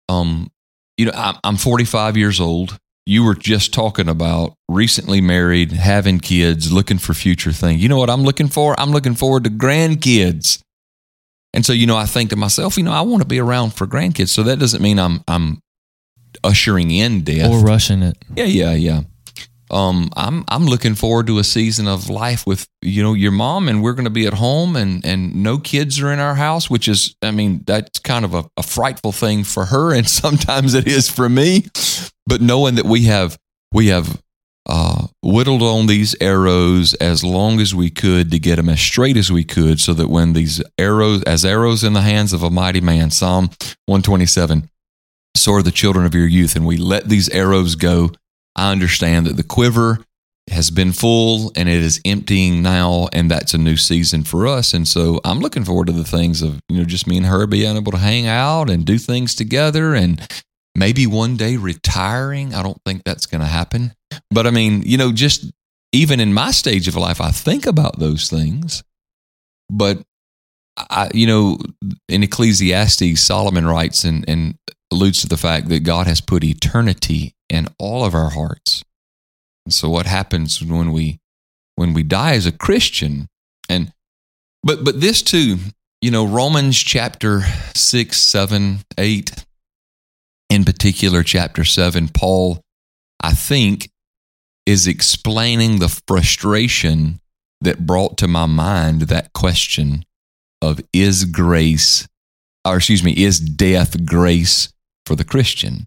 um, 0.07 0.49
you 0.97 1.05
know, 1.05 1.11
I'm, 1.13 1.35
I'm 1.43 1.57
45 1.57 2.17
years 2.17 2.39
old. 2.39 2.79
You 3.05 3.23
were 3.25 3.35
just 3.35 3.73
talking 3.73 4.07
about 4.07 4.53
recently 4.69 5.19
married, 5.19 5.73
having 5.73 6.19
kids, 6.19 6.71
looking 6.71 6.97
for 6.97 7.13
future 7.13 7.51
things. 7.51 7.81
You 7.81 7.89
know 7.89 7.97
what 7.97 8.09
I'm 8.09 8.23
looking 8.23 8.47
for? 8.47 8.79
I'm 8.79 8.91
looking 8.91 9.15
forward 9.15 9.43
to 9.43 9.49
grandkids. 9.49 10.61
And 11.53 11.65
so, 11.65 11.73
you 11.73 11.85
know, 11.85 11.97
I 11.97 12.05
think 12.05 12.29
to 12.31 12.35
myself, 12.35 12.77
you 12.77 12.83
know, 12.83 12.93
I 12.93 13.01
want 13.01 13.21
to 13.21 13.27
be 13.27 13.39
around 13.39 13.71
for 13.71 13.85
grandkids. 13.85 14.29
So 14.29 14.43
that 14.43 14.57
doesn't 14.57 14.81
mean 14.81 14.99
I'm 14.99 15.21
I'm 15.27 15.59
ushering 16.43 16.91
in 16.91 17.23
death. 17.23 17.51
Or 17.51 17.59
rushing 17.59 18.01
it. 18.01 18.17
Yeah, 18.35 18.45
yeah, 18.45 18.73
yeah. 18.73 19.01
Um, 19.73 20.11
I'm 20.15 20.45
I'm 20.47 20.65
looking 20.65 20.93
forward 20.93 21.27
to 21.27 21.39
a 21.39 21.43
season 21.43 21.87
of 21.87 22.09
life 22.09 22.45
with 22.45 22.67
you 22.81 23.01
know 23.01 23.13
your 23.13 23.31
mom, 23.31 23.67
and 23.67 23.81
we're 23.81 23.93
going 23.93 24.05
to 24.05 24.11
be 24.11 24.27
at 24.27 24.35
home, 24.35 24.75
and 24.75 25.03
and 25.05 25.35
no 25.41 25.57
kids 25.57 25.99
are 25.99 26.11
in 26.11 26.19
our 26.19 26.35
house, 26.35 26.69
which 26.69 26.87
is, 26.87 27.15
I 27.23 27.31
mean, 27.31 27.63
that's 27.65 27.99
kind 27.99 28.23
of 28.23 28.35
a, 28.35 28.45
a 28.55 28.63
frightful 28.63 29.11
thing 29.11 29.43
for 29.43 29.65
her, 29.65 29.93
and 29.97 30.07
sometimes 30.07 30.75
it 30.75 30.87
is 30.87 31.09
for 31.09 31.27
me. 31.27 31.65
But 32.27 32.41
knowing 32.41 32.75
that 32.75 32.85
we 32.85 33.03
have 33.03 33.37
we 33.73 33.87
have 33.87 34.21
uh, 34.67 35.07
whittled 35.21 35.61
on 35.61 35.87
these 35.87 36.15
arrows 36.21 36.93
as 36.95 37.23
long 37.23 37.59
as 37.59 37.75
we 37.75 37.89
could 37.89 38.31
to 38.31 38.39
get 38.39 38.55
them 38.55 38.69
as 38.69 38.79
straight 38.79 39.17
as 39.17 39.31
we 39.31 39.43
could, 39.43 39.79
so 39.79 39.93
that 39.93 40.09
when 40.09 40.33
these 40.33 40.61
arrows, 40.77 41.23
as 41.23 41.43
arrows 41.43 41.83
in 41.83 41.93
the 41.93 42.01
hands 42.01 42.31
of 42.31 42.43
a 42.43 42.49
mighty 42.49 42.79
man, 42.79 43.09
Psalm 43.11 43.49
127, 43.87 44.69
so 45.35 45.53
are 45.53 45.63
the 45.63 45.71
children 45.71 46.05
of 46.05 46.13
your 46.13 46.27
youth, 46.27 46.55
and 46.55 46.65
we 46.65 46.77
let 46.77 47.09
these 47.09 47.27
arrows 47.29 47.75
go. 47.75 48.11
I 48.55 48.71
understand 48.71 49.27
that 49.27 49.37
the 49.37 49.43
quiver 49.43 49.99
has 50.49 50.69
been 50.69 50.91
full 50.91 51.51
and 51.55 51.69
it 51.69 51.81
is 51.81 52.01
emptying 52.05 52.61
now, 52.61 53.07
and 53.13 53.31
that's 53.31 53.53
a 53.53 53.57
new 53.57 53.77
season 53.77 54.23
for 54.23 54.45
us. 54.47 54.73
And 54.73 54.87
so 54.87 55.19
I'm 55.23 55.39
looking 55.39 55.63
forward 55.63 55.87
to 55.87 55.93
the 55.93 56.03
things 56.03 56.41
of, 56.41 56.59
you 56.69 56.77
know, 56.77 56.85
just 56.85 57.07
me 57.07 57.17
and 57.17 57.25
her 57.25 57.47
being 57.47 57.77
able 57.77 57.91
to 57.93 57.97
hang 57.97 58.27
out 58.27 58.69
and 58.69 58.85
do 58.85 58.97
things 58.97 59.35
together 59.35 59.95
and 59.95 60.21
maybe 60.75 61.07
one 61.07 61.37
day 61.37 61.57
retiring. 61.57 62.53
I 62.53 62.61
don't 62.61 62.81
think 62.85 63.03
that's 63.03 63.25
going 63.25 63.41
to 63.41 63.47
happen. 63.47 63.93
But 64.29 64.45
I 64.45 64.51
mean, 64.51 64.83
you 64.85 64.97
know, 64.97 65.11
just 65.11 65.51
even 65.91 66.19
in 66.19 66.33
my 66.33 66.51
stage 66.51 66.87
of 66.87 66.95
life, 66.95 67.21
I 67.21 67.31
think 67.31 67.65
about 67.65 67.99
those 67.99 68.29
things. 68.29 68.83
But 69.69 70.03
I, 70.77 71.09
you 71.13 71.27
know, 71.27 71.59
in 72.09 72.23
Ecclesiastes, 72.23 73.21
Solomon 73.21 73.65
writes 73.65 74.03
and, 74.03 74.25
and 74.27 74.57
alludes 74.93 75.19
to 75.21 75.27
the 75.27 75.37
fact 75.37 75.67
that 75.67 75.81
God 75.81 76.07
has 76.07 76.21
put 76.21 76.43
eternity 76.43 77.35
in 77.49 77.67
all 77.77 78.05
of 78.05 78.15
our 78.15 78.29
hearts. 78.29 78.83
And 79.65 79.73
so 79.73 79.89
what 79.89 80.05
happens 80.05 80.63
when 80.63 80.91
we 80.91 81.19
when 81.75 81.93
we 81.93 82.03
die 82.03 82.35
as 82.35 82.45
a 82.45 82.51
Christian 82.51 83.27
and 83.67 83.91
but 84.63 84.85
but 84.85 85.01
this 85.01 85.21
too, 85.21 85.57
you 86.01 86.11
know, 86.11 86.25
Romans 86.25 86.77
chapter 86.77 87.41
6, 87.75 88.17
7, 88.17 88.79
8 88.97 89.45
in 90.49 90.63
particular 90.63 91.23
chapter 91.23 91.63
7, 91.65 92.09
Paul 92.09 92.61
I 93.21 93.33
think 93.33 93.89
is 94.65 94.87
explaining 94.87 95.79
the 95.79 96.01
frustration 96.07 97.19
that 97.61 97.85
brought 97.85 98.17
to 98.19 98.27
my 98.27 98.45
mind 98.45 99.03
that 99.03 99.33
question 99.33 100.05
of 100.61 100.79
is 100.93 101.25
grace 101.25 102.07
or 102.65 102.77
excuse 102.77 103.03
me, 103.03 103.11
is 103.11 103.39
death 103.39 104.05
grace 104.05 104.72
for 105.05 105.15
the 105.15 105.23
Christian? 105.23 105.85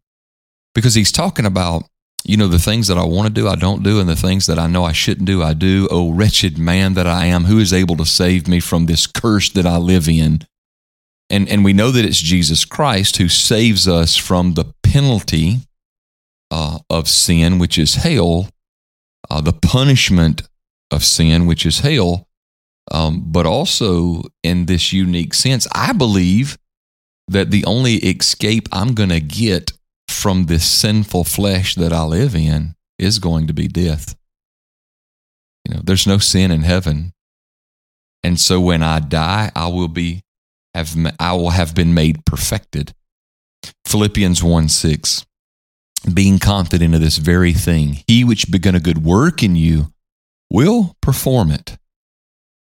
Because 0.74 0.94
he's 0.94 1.12
talking 1.12 1.46
about 1.46 1.84
you 2.26 2.36
know, 2.36 2.48
the 2.48 2.58
things 2.58 2.88
that 2.88 2.98
I 2.98 3.04
want 3.04 3.28
to 3.28 3.32
do, 3.32 3.46
I 3.46 3.54
don't 3.54 3.84
do, 3.84 4.00
and 4.00 4.08
the 4.08 4.16
things 4.16 4.46
that 4.46 4.58
I 4.58 4.66
know 4.66 4.84
I 4.84 4.90
shouldn't 4.90 5.26
do, 5.26 5.44
I 5.44 5.54
do. 5.54 5.86
Oh, 5.92 6.12
wretched 6.12 6.58
man 6.58 6.94
that 6.94 7.06
I 7.06 7.26
am, 7.26 7.44
who 7.44 7.58
is 7.58 7.72
able 7.72 7.96
to 7.96 8.04
save 8.04 8.48
me 8.48 8.58
from 8.58 8.86
this 8.86 9.06
curse 9.06 9.48
that 9.50 9.64
I 9.64 9.76
live 9.76 10.08
in? 10.08 10.40
And, 11.30 11.48
and 11.48 11.64
we 11.64 11.72
know 11.72 11.92
that 11.92 12.04
it's 12.04 12.20
Jesus 12.20 12.64
Christ 12.64 13.18
who 13.18 13.28
saves 13.28 13.86
us 13.86 14.16
from 14.16 14.54
the 14.54 14.72
penalty 14.82 15.58
uh, 16.50 16.78
of 16.90 17.08
sin, 17.08 17.58
which 17.60 17.78
is 17.78 17.96
hell, 17.96 18.48
uh, 19.30 19.40
the 19.40 19.52
punishment 19.52 20.42
of 20.90 21.04
sin, 21.04 21.46
which 21.46 21.64
is 21.64 21.80
hell. 21.80 22.26
Um, 22.90 23.24
but 23.26 23.46
also, 23.46 24.22
in 24.42 24.66
this 24.66 24.92
unique 24.92 25.34
sense, 25.34 25.66
I 25.72 25.92
believe 25.92 26.58
that 27.28 27.50
the 27.50 27.64
only 27.64 27.96
escape 27.96 28.68
I'm 28.72 28.94
going 28.94 29.08
to 29.08 29.20
get 29.20 29.72
from 30.08 30.44
this 30.44 30.68
sinful 30.68 31.24
flesh 31.24 31.74
that 31.74 31.92
I 31.92 32.04
live 32.04 32.34
in 32.34 32.74
is 32.98 33.18
going 33.18 33.46
to 33.48 33.52
be 33.52 33.68
death. 33.68 34.16
You 35.64 35.74
know, 35.74 35.80
there's 35.84 36.06
no 36.06 36.18
sin 36.18 36.50
in 36.50 36.62
heaven. 36.62 37.12
And 38.22 38.40
so 38.40 38.60
when 38.60 38.82
I 38.82 39.00
die, 39.00 39.50
I 39.54 39.68
will 39.68 39.88
be 39.88 40.22
have 40.74 40.96
I 41.18 41.32
will 41.32 41.50
have 41.50 41.74
been 41.74 41.94
made 41.94 42.24
perfected. 42.24 42.92
Philippians 43.84 44.42
1 44.42 44.68
6, 44.68 45.24
being 46.12 46.38
confident 46.38 46.94
of 46.94 47.00
this 47.00 47.16
very 47.18 47.52
thing, 47.52 48.04
he 48.06 48.24
which 48.24 48.50
begun 48.50 48.74
a 48.74 48.80
good 48.80 49.04
work 49.04 49.42
in 49.42 49.56
you 49.56 49.88
will 50.50 50.94
perform 51.00 51.50
it. 51.50 51.76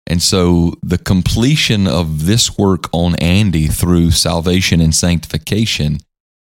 And 0.10 0.22
so 0.22 0.74
the 0.82 0.98
completion 0.98 1.88
of 1.88 2.26
this 2.26 2.58
work 2.58 2.90
on 2.92 3.16
Andy 3.18 3.68
through 3.68 4.12
salvation 4.12 4.82
and 4.82 4.94
sanctification 4.94 6.00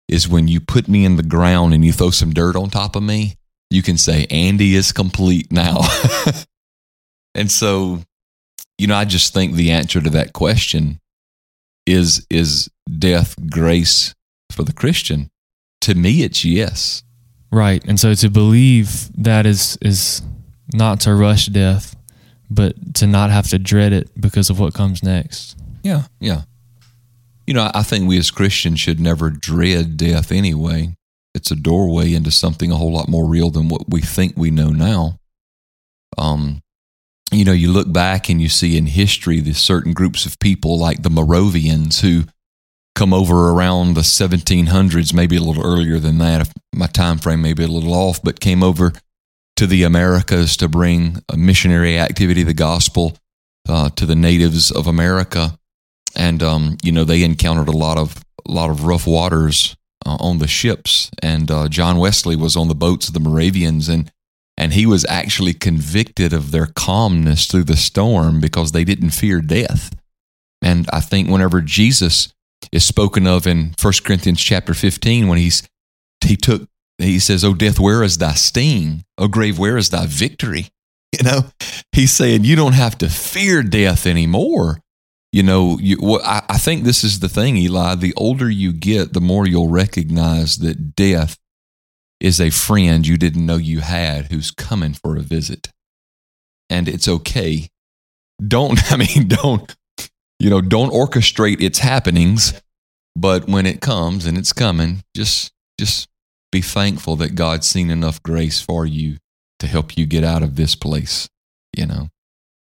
is 0.08 0.30
when 0.30 0.48
you 0.48 0.62
put 0.62 0.88
me 0.88 1.04
in 1.04 1.16
the 1.16 1.24
ground 1.24 1.74
and 1.74 1.84
you 1.84 1.92
throw 1.92 2.12
some 2.12 2.34
dirt 2.34 2.56
on 2.56 2.70
top 2.70 2.96
of 2.96 3.04
me, 3.04 3.36
you 3.70 3.82
can 3.82 3.98
say, 3.98 4.28
Andy 4.30 4.76
is 4.76 4.92
complete 4.92 5.52
now. 5.52 5.80
and 7.36 7.52
so, 7.52 8.02
you 8.78 8.88
know, 8.88 8.96
I 8.96 9.06
just 9.06 9.34
think 9.34 9.54
the 9.54 9.72
answer 9.72 10.00
to 10.00 10.10
that 10.12 10.34
question 10.34 11.00
is 11.88 12.26
is 12.30 12.70
death 13.00 13.36
grace 13.50 14.14
for 14.52 14.64
the 14.64 14.74
Christian? 14.74 15.30
To 15.82 15.96
me, 15.96 16.24
it's 16.24 16.46
yes. 16.46 17.04
Right. 17.52 17.84
And 17.86 18.00
so 18.00 18.14
to 18.14 18.30
believe 18.30 19.10
that 19.16 19.46
is 19.46 19.78
is 19.82 20.22
not 20.74 21.00
to 21.02 21.16
rush 21.16 21.48
death, 21.48 21.96
but 22.50 22.96
to 22.96 23.08
not 23.08 23.30
have 23.30 23.48
to 23.50 23.60
dread 23.60 23.94
it 23.94 24.10
because 24.20 24.50
of 24.50 24.60
what 24.60 24.74
comes 24.74 25.04
next. 25.04 25.58
Yeah, 25.84 26.04
yeah. 26.20 26.42
You 27.46 27.54
know, 27.54 27.72
I 27.74 27.84
think 27.84 28.08
we 28.08 28.18
as 28.18 28.32
Christians 28.32 28.80
should 28.80 29.00
never 29.00 29.30
dread 29.30 29.98
death 29.98 30.32
anyway. 30.32 30.96
It's 31.34 31.52
a 31.52 31.56
doorway 31.56 32.14
into 32.14 32.32
something 32.32 32.72
a 32.72 32.76
whole 32.76 32.92
lot 32.92 33.08
more 33.08 33.26
real 33.26 33.50
than 33.50 33.70
what 33.70 33.90
we 33.90 34.02
think 34.02 34.34
we 34.36 34.52
know 34.52 34.70
now. 34.70 35.20
Um, 36.18 36.62
you 37.32 37.46
know, 37.46 37.54
you 37.54 37.72
look 37.72 37.92
back 37.92 38.30
and 38.30 38.42
you 38.42 38.50
see 38.50 38.78
in 38.78 38.88
history 38.88 39.40
there's 39.40 39.58
certain 39.58 39.94
groups 39.94 40.26
of 40.26 40.40
people 40.40 40.80
like 40.80 41.04
the 41.04 41.10
Moravians 41.10 42.02
who 42.02 42.24
come 42.96 43.14
over 43.14 43.52
around 43.52 43.94
the 43.94 44.02
1700s, 44.02 45.14
maybe 45.14 45.36
a 45.36 45.42
little 45.42 45.64
earlier 45.64 46.00
than 46.00 46.18
that. 46.18 46.42
If 46.42 46.54
my 46.74 46.88
time 46.88 47.20
frame 47.20 47.42
may 47.42 47.54
be 47.54 47.64
a 47.64 47.68
little 47.68 47.94
off, 47.94 48.22
but 48.24 48.40
came 48.40 48.64
over 48.64 48.94
to 49.58 49.68
the 49.68 49.84
Americas 49.84 50.58
to 50.58 50.68
bring 50.68 51.22
a 51.30 51.38
missionary 51.38 52.00
activity, 52.00 52.44
the 52.44 52.54
gospel, 52.54 53.18
uh, 53.68 53.90
to 53.90 54.06
the 54.06 54.16
natives 54.16 54.72
of 54.72 54.88
America 54.88 55.58
and 56.18 56.42
um, 56.44 56.78
you 56.84 56.92
know 56.92 57.04
they 57.04 57.24
encountered 57.24 57.70
a 57.70 57.78
lot 57.78 57.98
of 57.98 58.24
a 58.46 58.52
lot 58.52 58.70
of 58.70 58.86
rough 58.86 59.08
waters 59.08 59.78
uh, 60.06 60.18
on 60.20 60.40
the 60.40 60.48
ships. 60.48 61.12
And 61.22 61.50
uh, 61.50 61.70
John 61.70 61.98
Wesley 61.98 62.36
was 62.36 62.56
on 62.56 62.68
the 62.68 62.76
boats 62.76 63.08
of 63.08 63.14
the 63.14 63.20
Moravians, 63.20 63.88
and 63.88 64.12
and 64.58 64.74
he 64.74 64.86
was 64.86 65.06
actually 65.06 65.54
convicted 65.54 66.34
of 66.34 66.52
their 66.52 66.66
calmness 66.66 67.46
through 67.46 67.66
the 67.66 67.78
storm 67.78 68.42
because 68.42 68.72
they 68.72 68.84
didn't 68.84 69.12
fear 69.12 69.40
death. 69.40 69.96
And 70.62 70.90
I 70.92 71.02
think 71.02 71.30
whenever 71.30 71.62
Jesus 71.62 72.34
is 72.72 72.84
spoken 72.84 73.28
of 73.28 73.46
in 73.46 73.76
1 73.80 73.94
Corinthians 74.04 74.42
chapter 74.42 74.74
15, 74.74 75.28
when 75.28 75.38
he's 75.38 75.62
he 76.26 76.36
took 76.36 76.68
he 76.98 77.20
says, 77.20 77.44
"Oh 77.44 77.54
death, 77.54 77.80
where 77.80 78.04
is 78.04 78.18
thy 78.18 78.34
sting? 78.34 79.06
Oh 79.18 79.28
grave, 79.28 79.60
where 79.60 79.78
is 79.78 79.90
thy 79.90 80.06
victory?" 80.06 80.68
You 81.18 81.24
know, 81.24 81.46
he's 81.94 82.12
saying 82.12 82.44
you 82.44 82.58
don't 82.58 82.74
have 82.74 82.98
to 82.98 83.10
fear 83.10 83.64
death 83.64 84.06
anymore 84.06 84.82
you 85.32 85.44
know, 85.44 85.78
you, 85.80 85.98
well, 86.02 86.22
I, 86.24 86.42
I 86.50 86.58
think 86.58 86.84
this 86.84 87.04
is 87.04 87.20
the 87.20 87.30
thing, 87.30 87.58
Eli. 87.58 87.96
The 87.96 88.14
older 88.16 88.50
you 88.50 88.72
get, 88.72 89.14
the 89.14 89.22
more 89.22 89.46
you'll 89.46 89.70
recognize 89.70 90.58
that 90.58 90.96
death 90.96 91.38
is 92.20 92.40
a 92.40 92.50
friend 92.50 93.06
you 93.06 93.18
didn't 93.18 93.46
know 93.46 93.58
you 93.58 93.82
had 93.82 94.32
who's 94.32 94.52
coming 94.52 94.94
for 94.94 95.16
a 95.18 95.22
visit. 95.22 95.72
And 96.70 96.88
it's 96.88 97.08
okay. 97.08 97.70
Don't, 98.46 98.80
I 98.92 98.98
mean, 98.98 99.28
don't, 99.28 99.76
you 100.40 100.50
know, 100.50 100.62
don't 100.62 100.94
orchestrate 100.94 101.62
its 101.62 101.80
happenings. 101.80 102.60
But 103.16 103.48
when 103.48 103.66
it 103.66 103.82
comes 103.82 104.26
and 104.26 104.38
it's 104.38 104.54
coming, 104.54 105.04
just, 105.16 105.52
just 105.80 106.08
be 106.52 106.62
thankful 106.62 107.16
that 107.18 107.36
God's 107.36 107.68
seen 107.68 107.90
enough 107.90 108.22
grace 108.24 108.62
for 108.62 108.86
you 108.86 109.18
to 109.60 109.68
help 109.68 109.98
you 109.98 110.06
get 110.06 110.24
out 110.24 110.44
of 110.44 110.56
this 110.56 110.76
place, 110.76 111.30
you 111.76 111.86
know? 111.86 112.10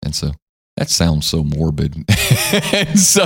And 0.04 0.16
so 0.16 0.32
that 0.78 0.90
sounds 0.90 1.28
so 1.28 1.44
morbid. 1.44 2.06
so, 2.96 3.26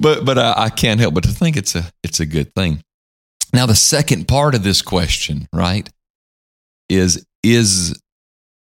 but 0.00 0.24
but 0.24 0.38
I, 0.38 0.54
I 0.56 0.70
can't 0.70 1.00
help 1.00 1.14
but 1.14 1.24
to 1.24 1.30
think 1.30 1.56
it's 1.56 1.74
a 1.74 1.90
it's 2.02 2.20
a 2.20 2.26
good 2.26 2.54
thing. 2.54 2.82
Now 3.52 3.66
the 3.66 3.74
second 3.74 4.28
part 4.28 4.54
of 4.54 4.62
this 4.62 4.82
question, 4.82 5.48
right, 5.52 5.88
is 6.88 7.24
is 7.42 8.00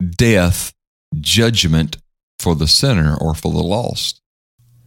death 0.06 0.74
judgment 1.20 1.98
for 2.40 2.56
the 2.56 2.68
sinner 2.68 3.16
or 3.20 3.34
for 3.34 3.52
the 3.52 3.64
lost? 3.64 4.22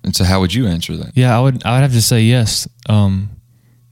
And 0.03 0.15
so, 0.15 0.25
how 0.25 0.41
would 0.41 0.55
you 0.55 0.67
answer 0.67 0.97
that? 0.97 1.17
Yeah, 1.17 1.37
I 1.37 1.41
would. 1.41 1.65
I 1.65 1.75
would 1.75 1.83
have 1.83 1.93
to 1.93 2.03
say 2.03 2.23
yes. 2.23 2.69
Um, 2.89 3.31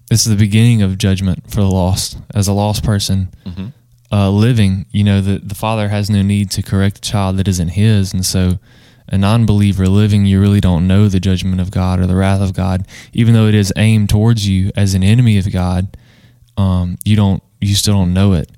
this 0.08 0.26
is 0.26 0.30
the 0.30 0.36
beginning 0.36 0.82
of 0.82 0.98
judgment 0.98 1.50
for 1.50 1.60
the 1.60 1.70
lost. 1.70 2.18
As 2.34 2.48
a 2.48 2.52
lost 2.52 2.82
person 2.82 3.28
mm-hmm. 3.44 3.68
uh, 4.10 4.30
living, 4.30 4.86
you 4.90 5.04
know, 5.04 5.20
the 5.20 5.38
the 5.38 5.54
father 5.54 5.88
has 5.88 6.08
no 6.08 6.22
need 6.22 6.50
to 6.52 6.62
correct 6.62 6.98
a 6.98 7.00
child 7.00 7.36
that 7.36 7.48
isn't 7.48 7.68
his, 7.68 8.12
and 8.12 8.24
so 8.24 8.58
a 9.08 9.18
non 9.18 9.46
believer 9.46 9.86
living, 9.86 10.26
you 10.26 10.40
really 10.40 10.60
don't 10.60 10.86
know 10.86 11.08
the 11.08 11.20
judgment 11.20 11.60
of 11.60 11.70
God 11.70 12.00
or 12.00 12.06
the 12.06 12.16
wrath 12.16 12.40
of 12.40 12.52
God, 12.52 12.86
even 13.12 13.34
though 13.34 13.46
it 13.46 13.54
is 13.54 13.72
aimed 13.76 14.08
towards 14.08 14.48
you 14.48 14.70
as 14.76 14.94
an 14.94 15.02
enemy 15.02 15.38
of 15.38 15.50
God. 15.52 15.96
Um, 16.56 16.98
you 17.04 17.16
don't, 17.16 17.42
you 17.60 17.74
still 17.74 17.94
don't 17.94 18.12
know 18.12 18.32
it, 18.32 18.50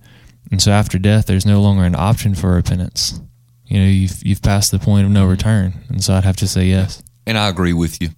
and 0.51 0.61
so 0.61 0.73
after 0.73 0.99
death, 0.99 1.27
there's 1.27 1.47
no 1.47 1.61
longer 1.61 1.85
an 1.85 1.95
option 1.95 2.35
for 2.35 2.55
repentance. 2.55 3.21
You 3.67 3.79
know, 3.79 3.87
you've 3.87 4.25
you've 4.25 4.43
passed 4.43 4.71
the 4.71 4.79
point 4.79 5.05
of 5.05 5.13
no 5.13 5.27
return, 5.27 5.75
and 5.89 6.03
so 6.03 6.15
I'd 6.15 6.25
have 6.25 6.37
to 6.37 6.49
say 6.49 6.67
yes. 6.67 7.03
And 7.27 7.39
I 7.39 7.49
agree 7.49 7.73
with 7.73 8.01
you. 8.01 8.09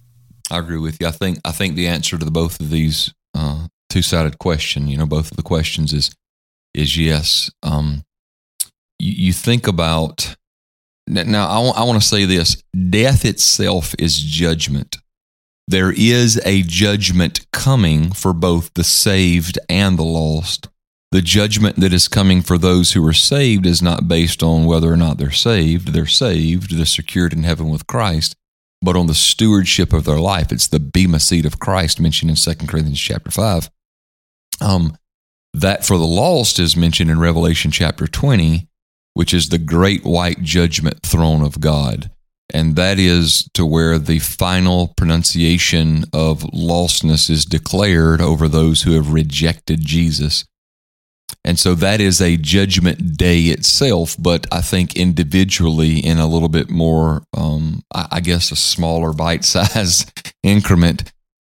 I 0.49 0.57
agree 0.59 0.79
with 0.79 0.99
you. 0.99 1.07
I 1.07 1.11
think 1.11 1.39
I 1.45 1.51
think 1.51 1.75
the 1.75 1.87
answer 1.87 2.17
to 2.17 2.25
the, 2.25 2.31
both 2.31 2.59
of 2.59 2.69
these 2.69 3.13
uh, 3.33 3.67
two 3.89 4.01
sided 4.01 4.39
question, 4.39 4.87
you 4.87 4.97
know, 4.97 5.05
both 5.05 5.31
of 5.31 5.37
the 5.37 5.43
questions 5.43 5.93
is 5.93 6.11
is 6.73 6.97
yes. 6.97 7.51
Um, 7.61 8.03
you, 8.99 9.27
you 9.27 9.33
think 9.33 9.67
about 9.67 10.35
now, 11.07 11.71
I 11.71 11.83
want 11.83 12.01
to 12.01 12.07
say 12.07 12.25
this 12.25 12.61
death 12.89 13.25
itself 13.25 13.93
is 13.99 14.17
judgment. 14.17 14.97
There 15.67 15.91
is 15.91 16.41
a 16.45 16.61
judgment 16.61 17.45
coming 17.51 18.11
for 18.11 18.33
both 18.33 18.73
the 18.73 18.83
saved 18.83 19.59
and 19.69 19.97
the 19.97 20.03
lost. 20.03 20.67
The 21.11 21.21
judgment 21.21 21.75
that 21.77 21.93
is 21.93 22.07
coming 22.07 22.41
for 22.41 22.57
those 22.57 22.93
who 22.93 23.05
are 23.07 23.13
saved 23.13 23.65
is 23.65 23.81
not 23.81 24.07
based 24.07 24.41
on 24.41 24.65
whether 24.65 24.91
or 24.91 24.97
not 24.97 25.17
they're 25.17 25.31
saved. 25.31 25.89
They're 25.89 26.05
saved, 26.05 26.75
they're 26.75 26.85
secured 26.85 27.33
in 27.33 27.43
heaven 27.43 27.69
with 27.69 27.87
Christ, 27.87 28.35
but 28.83 28.95
on 28.95 29.07
the 29.07 29.15
stewardship 29.15 29.93
of 29.93 30.03
their 30.03 30.19
life. 30.19 30.51
It's 30.51 30.67
the 30.67 30.79
bema 30.79 31.19
seat 31.19 31.45
of 31.45 31.59
Christ 31.59 31.99
mentioned 31.99 32.29
in 32.29 32.35
2 32.35 32.67
Corinthians 32.67 32.99
chapter 32.99 33.31
5. 33.31 33.69
Um, 34.61 34.97
that 35.53 35.85
for 35.85 35.97
the 35.97 36.05
lost 36.05 36.59
is 36.59 36.75
mentioned 36.75 37.09
in 37.09 37.19
Revelation 37.19 37.71
chapter 37.71 38.07
20 38.07 38.67
which 39.13 39.33
is 39.33 39.49
the 39.49 39.57
great 39.57 40.03
white 40.03 40.41
judgment 40.41 41.01
throne 41.03 41.41
of 41.41 41.59
God. 41.59 42.09
And 42.53 42.75
that 42.75 42.99
is 42.99 43.49
to 43.53 43.65
where 43.65 43.97
the 43.97 44.19
final 44.19 44.89
pronunciation 44.97 46.03
of 46.13 46.41
lostness 46.41 47.29
is 47.29 47.45
declared 47.45 48.21
over 48.21 48.47
those 48.47 48.83
who 48.83 48.93
have 48.93 49.13
rejected 49.13 49.81
Jesus. 49.81 50.45
And 51.45 51.59
so 51.59 51.75
that 51.75 51.99
is 51.99 52.21
a 52.21 52.37
judgment 52.37 53.17
day 53.17 53.41
itself, 53.43 54.15
but 54.17 54.47
I 54.51 54.61
think 54.61 54.95
individually 54.95 55.99
in 55.99 56.17
a 56.17 56.27
little 56.27 56.47
bit 56.47 56.69
more, 56.69 57.23
um, 57.35 57.83
I 57.91 58.21
guess, 58.21 58.51
a 58.51 58.55
smaller 58.55 59.11
bite 59.11 59.43
size 59.43 60.05
increment, 60.43 61.11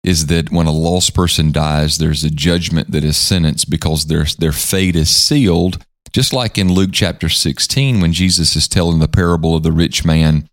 is 0.03 0.27
that 0.27 0.51
when 0.51 0.67
a 0.67 0.71
lost 0.71 1.13
person 1.13 1.51
dies, 1.51 1.97
there's 1.97 2.23
a 2.23 2.29
judgment 2.29 2.91
that 2.91 3.03
is 3.03 3.17
sentenced 3.17 3.69
because 3.69 4.05
their, 4.05 4.25
their 4.37 4.51
fate 4.51 4.95
is 4.95 5.09
sealed. 5.09 5.83
Just 6.13 6.33
like 6.33 6.57
in 6.57 6.71
Luke 6.71 6.91
chapter 6.93 7.29
16, 7.29 7.99
when 8.01 8.13
Jesus 8.13 8.55
is 8.55 8.67
telling 8.67 8.99
the 8.99 9.07
parable 9.07 9.55
of 9.55 9.63
the 9.63 9.71
rich 9.71 10.05
man 10.05 10.47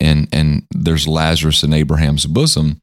and, 0.00 0.28
and 0.32 0.66
there's 0.72 1.06
Lazarus 1.06 1.62
in 1.62 1.72
Abraham's 1.72 2.26
bosom, 2.26 2.80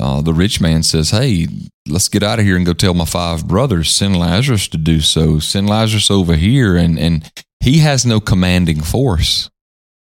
uh, 0.00 0.20
the 0.22 0.34
rich 0.34 0.60
man 0.60 0.82
says, 0.82 1.10
Hey, 1.10 1.46
let's 1.88 2.08
get 2.08 2.22
out 2.22 2.38
of 2.38 2.44
here 2.44 2.56
and 2.56 2.66
go 2.66 2.72
tell 2.72 2.94
my 2.94 3.04
five 3.04 3.46
brothers, 3.46 3.90
send 3.90 4.18
Lazarus 4.18 4.68
to 4.68 4.78
do 4.78 5.00
so. 5.00 5.38
Send 5.38 5.68
Lazarus 5.68 6.10
over 6.10 6.34
here. 6.34 6.76
And, 6.76 6.98
and 6.98 7.30
he 7.60 7.78
has 7.78 8.06
no 8.06 8.20
commanding 8.20 8.80
force. 8.80 9.50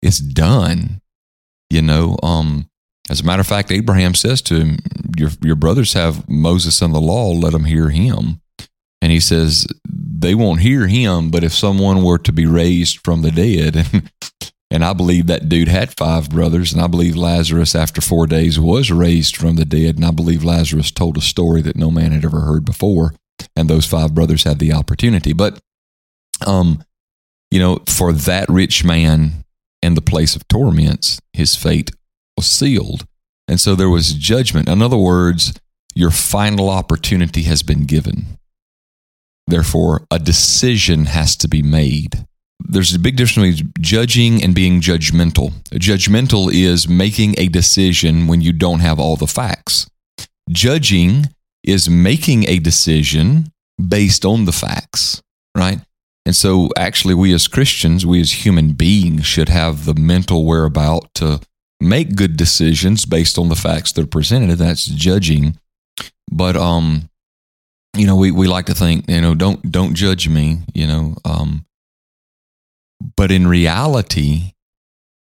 It's 0.00 0.18
done. 0.18 1.00
You 1.70 1.82
know, 1.82 2.16
um, 2.22 2.68
as 3.10 3.20
a 3.20 3.24
matter 3.24 3.40
of 3.40 3.46
fact, 3.46 3.72
Abraham 3.72 4.14
says 4.14 4.42
to 4.42 4.60
him, 4.60 4.78
Your, 5.16 5.30
your 5.42 5.56
brothers 5.56 5.94
have 5.94 6.28
Moses 6.28 6.80
and 6.82 6.94
the 6.94 7.00
law, 7.00 7.30
let 7.30 7.52
them 7.52 7.64
hear 7.64 7.90
him. 7.90 8.40
And 9.00 9.10
he 9.10 9.20
says, 9.20 9.66
they 10.22 10.34
won't 10.34 10.60
hear 10.60 10.86
him, 10.86 11.30
but 11.30 11.42
if 11.42 11.52
someone 11.52 12.04
were 12.04 12.18
to 12.18 12.32
be 12.32 12.46
raised 12.46 12.98
from 13.04 13.22
the 13.22 13.32
dead, 13.32 13.84
and 14.72 14.82
I 14.82 14.94
believe 14.94 15.26
that 15.26 15.50
dude 15.50 15.68
had 15.68 15.94
five 15.98 16.30
brothers, 16.30 16.72
and 16.72 16.80
I 16.80 16.86
believe 16.86 17.14
Lazarus, 17.14 17.74
after 17.74 18.00
four 18.00 18.26
days, 18.26 18.58
was 18.58 18.90
raised 18.90 19.36
from 19.36 19.56
the 19.56 19.66
dead, 19.66 19.96
and 19.96 20.04
I 20.04 20.12
believe 20.12 20.42
Lazarus 20.42 20.90
told 20.90 21.18
a 21.18 21.20
story 21.20 21.60
that 21.60 21.76
no 21.76 21.90
man 21.90 22.10
had 22.10 22.24
ever 22.24 22.40
heard 22.40 22.64
before, 22.64 23.12
and 23.54 23.68
those 23.68 23.84
five 23.84 24.14
brothers 24.14 24.44
had 24.44 24.58
the 24.58 24.72
opportunity. 24.72 25.34
But, 25.34 25.60
um, 26.46 26.82
you 27.50 27.60
know, 27.60 27.82
for 27.86 28.14
that 28.14 28.48
rich 28.48 28.82
man 28.82 29.44
in 29.82 29.92
the 29.92 30.00
place 30.00 30.34
of 30.34 30.48
torments, 30.48 31.20
his 31.34 31.54
fate 31.54 31.90
was 32.38 32.46
sealed. 32.46 33.04
And 33.46 33.60
so 33.60 33.74
there 33.74 33.90
was 33.90 34.14
judgment. 34.14 34.70
In 34.70 34.80
other 34.80 34.96
words, 34.96 35.52
your 35.94 36.10
final 36.10 36.70
opportunity 36.70 37.42
has 37.42 37.62
been 37.62 37.84
given. 37.84 38.38
Therefore, 39.46 40.06
a 40.10 40.18
decision 40.18 41.04
has 41.04 41.36
to 41.36 41.48
be 41.48 41.60
made. 41.60 42.24
There's 42.68 42.94
a 42.94 42.98
big 42.98 43.16
difference 43.16 43.60
between 43.60 43.72
judging 43.80 44.42
and 44.42 44.54
being 44.54 44.80
judgmental. 44.80 45.52
Judgmental 45.70 46.52
is 46.52 46.88
making 46.88 47.34
a 47.38 47.48
decision 47.48 48.26
when 48.26 48.40
you 48.40 48.52
don't 48.52 48.80
have 48.80 48.98
all 48.98 49.16
the 49.16 49.26
facts. 49.26 49.86
Judging 50.50 51.26
is 51.64 51.88
making 51.88 52.48
a 52.48 52.58
decision 52.58 53.52
based 53.88 54.24
on 54.24 54.44
the 54.44 54.52
facts, 54.52 55.22
right? 55.56 55.80
And 56.24 56.36
so, 56.36 56.68
actually, 56.76 57.14
we 57.14 57.34
as 57.34 57.48
Christians, 57.48 58.06
we 58.06 58.20
as 58.20 58.44
human 58.46 58.72
beings, 58.72 59.26
should 59.26 59.48
have 59.48 59.84
the 59.84 59.94
mental 59.94 60.44
whereabout 60.44 61.12
to 61.14 61.40
make 61.80 62.14
good 62.14 62.36
decisions 62.36 63.04
based 63.04 63.38
on 63.38 63.48
the 63.48 63.56
facts 63.56 63.92
that 63.92 64.02
are 64.02 64.06
presented. 64.06 64.56
That's 64.56 64.86
judging. 64.86 65.58
But 66.30 66.56
um, 66.56 67.10
you 67.96 68.06
know, 68.06 68.16
we, 68.16 68.30
we 68.30 68.46
like 68.46 68.66
to 68.66 68.74
think, 68.74 69.08
you 69.08 69.20
know, 69.20 69.34
don't 69.34 69.70
don't 69.70 69.94
judge 69.94 70.28
me, 70.28 70.60
you 70.74 70.86
know. 70.86 71.16
Um, 71.24 71.66
but 73.16 73.30
in 73.30 73.46
reality, 73.46 74.52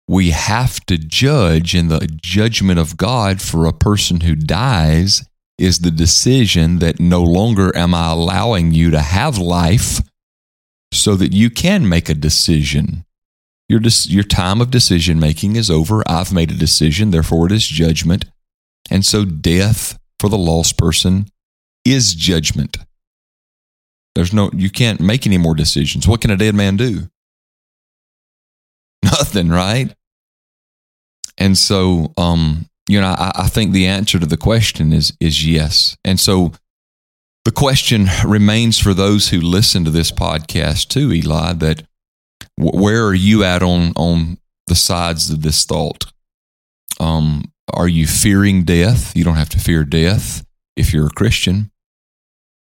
we 0.07 0.31
have 0.31 0.79
to 0.85 0.97
judge, 0.97 1.73
and 1.73 1.89
the 1.89 2.07
judgment 2.21 2.79
of 2.79 2.97
God 2.97 3.41
for 3.41 3.65
a 3.65 3.73
person 3.73 4.21
who 4.21 4.35
dies 4.35 5.27
is 5.57 5.79
the 5.79 5.91
decision 5.91 6.79
that 6.79 6.99
no 6.99 7.23
longer 7.23 7.75
am 7.75 7.95
I 7.95 8.11
allowing 8.11 8.71
you 8.71 8.91
to 8.91 8.99
have 8.99 9.37
life 9.37 10.01
so 10.91 11.15
that 11.15 11.33
you 11.33 11.49
can 11.49 11.87
make 11.87 12.09
a 12.09 12.13
decision. 12.13 13.05
Your, 13.67 13.81
your 14.03 14.23
time 14.23 14.61
of 14.61 14.69
decision 14.69 15.19
making 15.19 15.55
is 15.55 15.71
over. 15.71 16.03
I've 16.07 16.33
made 16.33 16.51
a 16.51 16.55
decision, 16.55 17.11
therefore 17.11 17.47
it 17.47 17.51
is 17.51 17.65
judgment. 17.65 18.25
And 18.91 19.05
so 19.05 19.25
death 19.25 19.97
for 20.19 20.29
the 20.29 20.37
lost 20.37 20.77
person 20.77 21.27
is 21.83 22.13
judgment. 22.13 22.77
There's 24.13 24.33
no, 24.33 24.51
you 24.53 24.69
can't 24.69 24.99
make 25.01 25.25
any 25.25 25.37
more 25.37 25.55
decisions. 25.55 26.07
What 26.07 26.21
can 26.21 26.31
a 26.31 26.37
dead 26.37 26.55
man 26.55 26.77
do? 26.77 27.09
Nothing, 29.17 29.49
right? 29.49 29.93
And 31.37 31.57
so, 31.57 32.13
um, 32.17 32.65
you 32.87 32.99
know, 32.99 33.07
I, 33.07 33.31
I 33.35 33.47
think 33.47 33.71
the 33.71 33.87
answer 33.87 34.19
to 34.19 34.25
the 34.25 34.37
question 34.37 34.93
is 34.93 35.13
is 35.19 35.45
yes. 35.45 35.97
And 36.03 36.19
so, 36.19 36.53
the 37.43 37.51
question 37.51 38.07
remains 38.25 38.79
for 38.79 38.93
those 38.93 39.29
who 39.29 39.39
listen 39.39 39.85
to 39.85 39.91
this 39.91 40.11
podcast 40.11 40.89
too, 40.89 41.11
Eli. 41.11 41.53
That 41.53 41.83
where 42.57 43.05
are 43.05 43.13
you 43.13 43.43
at 43.43 43.63
on 43.63 43.93
on 43.95 44.37
the 44.67 44.75
sides 44.75 45.29
of 45.29 45.41
this 45.41 45.65
thought? 45.65 46.05
Um, 46.99 47.51
are 47.73 47.87
you 47.87 48.07
fearing 48.07 48.63
death? 48.63 49.15
You 49.15 49.23
don't 49.23 49.35
have 49.35 49.49
to 49.49 49.59
fear 49.59 49.83
death 49.83 50.45
if 50.75 50.93
you're 50.93 51.07
a 51.07 51.11
Christian. 51.17 51.71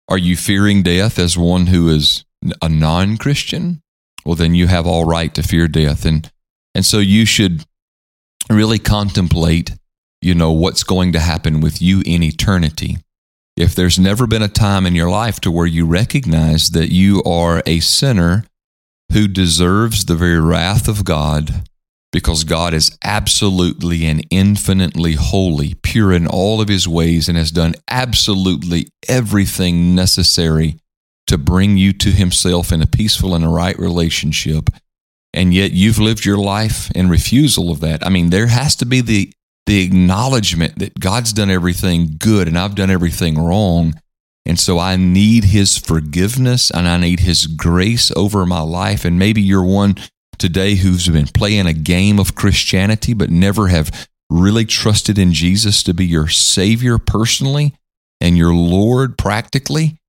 Are 0.08 0.17
you 0.17 0.36
fearing 0.36 0.84
death 0.84 1.17
as 1.17 1.38
one 1.38 1.67
who 1.67 1.89
is 1.89 2.25
a 2.62 2.69
non 2.69 3.17
Christian? 3.17 3.82
Well, 4.25 4.36
then 4.36 4.55
you 4.55 4.67
have 4.67 4.88
all 4.88 5.05
right 5.05 5.34
to 5.36 5.43
fear 5.43 5.67
death. 5.67 6.05
And, 6.05 6.29
and 6.75 6.86
so 6.86 6.99
you 6.99 7.25
should 7.25 7.65
really 8.49 8.79
contemplate, 8.79 9.75
you 10.21 10.36
know, 10.36 10.51
what's 10.51 10.84
going 10.84 11.12
to 11.13 11.19
happen 11.19 11.62
with 11.62 11.81
you 11.81 12.01
in 12.05 12.23
eternity. 12.23 12.97
If 13.57 13.75
there's 13.75 13.99
never 13.99 14.27
been 14.27 14.41
a 14.41 14.47
time 14.47 14.86
in 14.86 14.95
your 14.95 15.10
life 15.10 15.39
to 15.41 15.51
where 15.51 15.65
you 15.65 15.86
recognize 15.86 16.69
that 16.69 16.91
you 16.91 17.21
are 17.23 17.62
a 17.65 17.79
sinner 17.79 18.45
who 19.12 19.27
deserves 19.27 20.05
the 20.05 20.15
very 20.15 20.39
wrath 20.39 20.88
of 20.88 21.03
God 21.03 21.67
because 22.12 22.43
God 22.43 22.73
is 22.73 22.97
absolutely 23.03 24.05
and 24.05 24.25
infinitely 24.29 25.13
holy, 25.13 25.75
pure 25.75 26.12
in 26.12 26.27
all 26.27 26.62
of 26.62 26.67
his 26.67 26.88
ways, 26.88 27.29
and 27.29 27.38
has 27.38 27.51
done 27.51 27.75
absolutely 27.89 28.89
everything 29.07 29.95
necessary 29.95 30.77
to 31.32 31.38
bring 31.38 31.78
you 31.78 31.94
to 31.94 32.12
himself 32.12 32.74
in 32.74 32.82
a 32.82 32.86
peaceful 32.86 33.34
and 33.34 33.46
a 33.46 33.48
right 33.48 33.80
relationship. 33.80 34.70
And 35.34 35.54
yet 35.54 35.72
you've 35.72 35.98
lived 35.98 36.26
your 36.26 36.38
life 36.38 36.91
in 36.91 37.08
refusal 37.08 37.72
of 37.72 37.80
that. 37.80 38.06
I 38.06 38.10
mean, 38.10 38.32
there 38.32 38.48
has 38.48 38.76
to 38.76 38.86
be 38.86 39.00
the, 39.00 39.32
the 39.65 39.82
acknowledgement 39.82 40.80
that 40.80 41.00
God's 41.00 41.32
done 41.32 41.50
everything 41.50 42.17
good 42.20 42.50
and 42.50 42.60
I've 42.60 42.76
done 42.76 42.91
everything 42.91 43.41
wrong. 43.41 43.96
And 44.46 44.60
so 44.60 44.78
I 44.78 44.98
need 44.98 45.46
his 45.46 45.78
forgiveness 45.78 46.70
and 46.70 46.86
I 46.86 46.98
need 46.98 47.22
his 47.22 47.48
grace 47.48 48.12
over 48.17 48.46
my 48.46 48.60
life. 48.60 49.06
And 49.06 49.17
maybe 49.17 49.41
you're 49.41 49.63
one 49.63 49.96
today 50.38 50.76
who's 50.76 51.08
been 51.08 51.28
playing 51.28 51.65
a 51.65 51.74
game 51.74 52.20
of 52.20 52.36
Christianity 52.36 53.13
but 53.13 53.30
never 53.30 53.70
have 53.70 54.10
really 54.30 54.65
trusted 54.65 55.17
in 55.17 55.32
Jesus 55.32 55.82
to 55.84 55.94
be 55.94 56.06
your 56.06 56.28
Savior 56.28 56.98
personally 56.98 57.74
and 58.20 58.38
your 58.38 58.54
Lord 58.54 59.17
practically. 59.17 60.01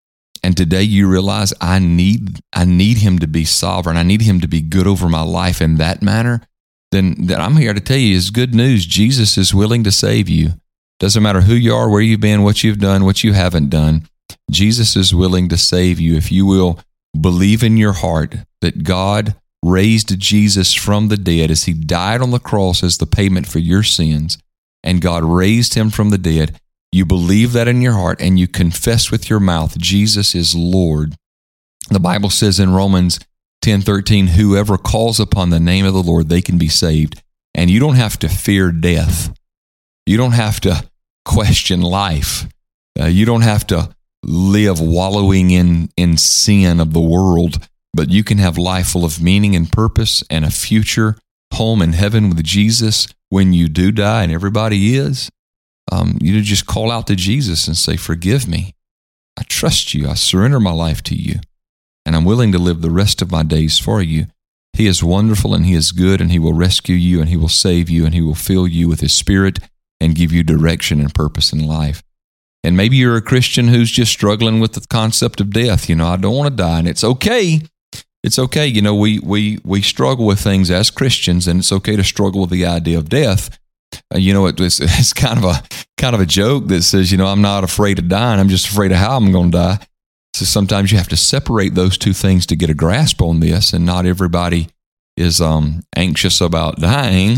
And 0.43 0.57
today 0.57 0.83
you 0.83 1.09
realize 1.09 1.55
I 1.61 1.79
need 1.79 2.41
I 2.53 2.65
need 2.65 2.99
him 2.99 3.19
to 3.21 3.27
be 3.27 3.45
sovereign. 3.45 3.97
I 3.97 4.03
need 4.03 4.23
him 4.23 4.41
to 4.41 4.49
be 4.49 4.61
good 4.61 4.87
over 4.87 5.09
my 5.09 5.23
life 5.23 5.61
in 5.61 5.77
that 5.77 6.03
manner. 6.03 6.43
Then 6.91 7.27
that 7.27 7.41
I'm 7.41 7.57
here 7.57 7.73
to 7.73 7.81
tell 7.81 7.97
you 7.97 8.17
is 8.17 8.31
good 8.31 8.55
news. 8.55 8.85
Jesus 8.85 9.39
is 9.39 9.55
willing 9.55 9.85
to 9.85 9.93
save 9.93 10.29
you. 10.29 10.55
Doesn't 10.99 11.23
matter 11.23 11.43
who 11.43 11.55
you 11.55 11.75
are, 11.75 11.89
where 11.89 12.01
you've 12.01 12.21
been, 12.21 12.43
what 12.43 12.63
you've 12.63 12.79
done, 12.79 13.05
what 13.05 13.25
you 13.25 13.33
haven't 13.33 13.71
done. 13.71 14.09
Jesus 14.51 14.97
is 14.97 15.15
willing 15.15 15.49
to 15.49 15.57
save 15.57 15.99
you 15.99 16.17
if 16.17 16.31
you 16.31 16.47
will 16.47 16.81
believe 17.19 17.63
in 17.63 17.77
your 17.77 17.93
heart 17.93 18.37
that 18.61 18.85
God 18.85 19.35
raised 19.63 20.19
Jesus 20.19 20.75
from 20.75 21.09
the 21.09 21.17
dead 21.17 21.51
as 21.51 21.65
he 21.65 21.73
died 21.73 22.21
on 22.21 22.31
the 22.31 22.39
cross 22.39 22.83
as 22.83 22.99
the 22.99 23.07
payment 23.07 23.47
for 23.47 23.59
your 23.59 23.83
sins, 23.83 24.39
and 24.83 25.01
God 25.01 25.23
raised 25.25 25.75
him 25.75 25.91
from 25.91 26.11
the 26.11 26.19
dead, 26.19 26.59
you 26.93 27.07
believe 27.07 27.53
that 27.55 27.69
in 27.69 27.81
your 27.81 27.95
heart 27.95 28.21
and 28.21 28.39
you 28.39 28.47
confess 28.47 29.11
with 29.11 29.31
your 29.31 29.41
mouth 29.41 29.79
Jesus 29.79 30.35
is 30.35 30.55
Lord. 30.55 31.17
The 31.89 31.99
Bible 31.99 32.31
says 32.31 32.61
in 32.61 32.73
Romans 32.73 33.19
10 33.63 33.81
13, 33.81 34.29
whoever 34.29 34.77
calls 34.77 35.19
upon 35.19 35.51
the 35.51 35.61
name 35.61 35.87
of 35.87 35.95
the 35.95 36.03
Lord, 36.03 36.29
they 36.29 36.43
can 36.43 36.59
be 36.59 36.69
saved. 36.69 37.23
And 37.55 37.71
you 37.71 37.81
don't 37.81 37.97
have 37.97 38.19
to 38.21 38.29
fear 38.29 38.71
death. 38.71 39.35
You 40.07 40.17
don't 40.17 40.33
have 40.33 40.61
to 40.61 40.85
question 41.25 41.81
life. 41.81 42.47
Uh, 42.99 43.07
you 43.07 43.25
don't 43.25 43.43
have 43.43 43.67
to 43.69 43.95
live 44.23 44.81
wallowing 44.81 45.51
in, 45.51 45.91
in 45.97 46.17
sin 46.17 46.81
of 46.81 46.93
the 46.93 47.01
world, 47.01 47.67
but 47.95 48.11
you 48.11 48.23
can 48.23 48.39
have 48.39 48.59
life 48.59 48.89
full 48.89 49.05
of 49.05 49.23
meaning 49.23 49.57
and 49.57 49.73
purpose 49.73 50.23
and 50.31 50.45
a 50.45 50.51
future 50.51 51.17
home 51.55 51.83
in 51.83 51.93
heaven 51.93 52.29
with 52.29 52.43
Jesus 52.43 53.09
when 53.29 53.53
you 53.53 53.69
do 53.69 53.93
die, 53.93 54.25
and 54.25 54.33
everybody 54.33 54.97
is. 54.97 55.31
Um, 55.93 56.17
you 56.23 56.41
just 56.41 56.67
call 56.67 56.91
out 56.91 57.07
to 57.09 57.17
Jesus 57.17 57.67
and 57.67 57.77
say, 57.77 57.97
Forgive 57.97 58.49
me. 58.49 58.75
I 59.39 59.43
trust 59.43 59.93
you. 59.93 60.09
I 60.09 60.15
surrender 60.15 60.59
my 60.59 60.73
life 60.73 61.03
to 61.05 61.15
you. 61.15 61.41
And 62.07 62.17
I'm 62.17 62.25
willing 62.25 62.51
to 62.53 62.59
live 62.59 62.81
the 62.81 62.91
rest 62.91 63.21
of 63.21 63.31
my 63.31 63.43
days 63.43 63.79
for 63.79 64.01
you. 64.01 64.27
He 64.73 64.87
is 64.87 65.05
wonderful 65.05 65.55
and 65.55 65.67
He 65.67 65.75
is 65.75 65.93
good, 65.93 66.21
and 66.21 66.33
He 66.33 66.39
will 66.39 66.55
rescue 66.55 66.97
you, 66.97 67.21
and 67.21 67.29
He 67.29 67.37
will 67.37 67.49
save 67.49 67.91
you, 67.91 68.07
and 68.07 68.15
He 68.15 68.23
will 68.23 68.35
fill 68.35 68.67
you 68.67 68.89
with 68.89 69.01
His 69.01 69.13
Spirit 69.13 69.59
and 70.01 70.15
give 70.15 70.33
you 70.33 70.43
direction 70.43 70.99
and 70.99 71.15
purpose 71.15 71.53
in 71.53 71.67
life. 71.67 72.03
And 72.65 72.75
maybe 72.77 72.97
you're 72.97 73.17
a 73.17 73.23
Christian 73.23 73.69
who's 73.69 73.91
just 73.91 74.13
struggling 74.13 74.61
with 74.61 74.73
the 74.73 74.87
concept 74.89 75.41
of 75.41 75.51
death. 75.51 75.91
You 75.91 75.97
know, 75.97 76.07
I 76.07 76.17
don't 76.17 76.35
want 76.35 76.49
to 76.49 76.57
die, 76.57 76.79
and 76.79 76.89
it's 76.89 77.05
okay. 77.05 77.61
It's 78.23 78.39
okay. 78.39 78.67
You 78.67 78.81
know, 78.81 78.95
we 78.95 79.19
we 79.19 79.59
we 79.63 79.83
struggle 79.83 80.25
with 80.25 80.41
things 80.41 80.71
as 80.71 80.91
Christians, 80.91 81.47
and 81.47 81.61
it's 81.61 81.73
okay 81.73 81.97
to 81.97 82.05
struggle 82.05 82.41
with 82.41 82.51
the 82.51 82.65
idea 82.65 82.97
of 82.97 83.11
death. 83.11 83.59
Uh, 84.15 84.19
you 84.19 84.33
know, 84.33 84.47
it, 84.47 84.61
it's, 84.61 84.81
it's 84.81 85.13
kind 85.13 85.39
of 85.39 85.45
a 85.45 85.63
kind 85.97 86.15
of 86.15 86.21
a 86.21 86.27
joke 86.27 86.67
that 86.69 86.83
says, 86.83 87.13
you 87.13 87.19
know, 87.19 87.27
I'm 87.27 87.43
not 87.43 87.65
afraid 87.65 87.99
of 87.99 88.09
dying. 88.09 88.41
I'm 88.41 88.49
just 88.49 88.69
afraid 88.69 88.93
of 88.93 88.99
how 88.99 89.17
I'm 89.17 89.33
going 89.33 89.51
to 89.51 89.59
die. 89.59 89.79
So 90.35 90.45
sometimes 90.45 90.91
you 90.91 90.99
have 90.99 91.09
to 91.09 91.17
separate 91.17 91.75
those 91.75 91.99
two 91.99 92.13
things 92.13 92.47
to 92.47 92.57
get 92.57 92.71
a 92.71 92.75
grasp 92.75 93.21
on 93.21 93.41
this, 93.41 93.73
and 93.73 93.85
not 93.85 94.07
everybody 94.07 94.69
is 95.17 95.41
um, 95.41 95.83
anxious 95.95 96.41
about 96.41 96.81
dying. 96.81 97.37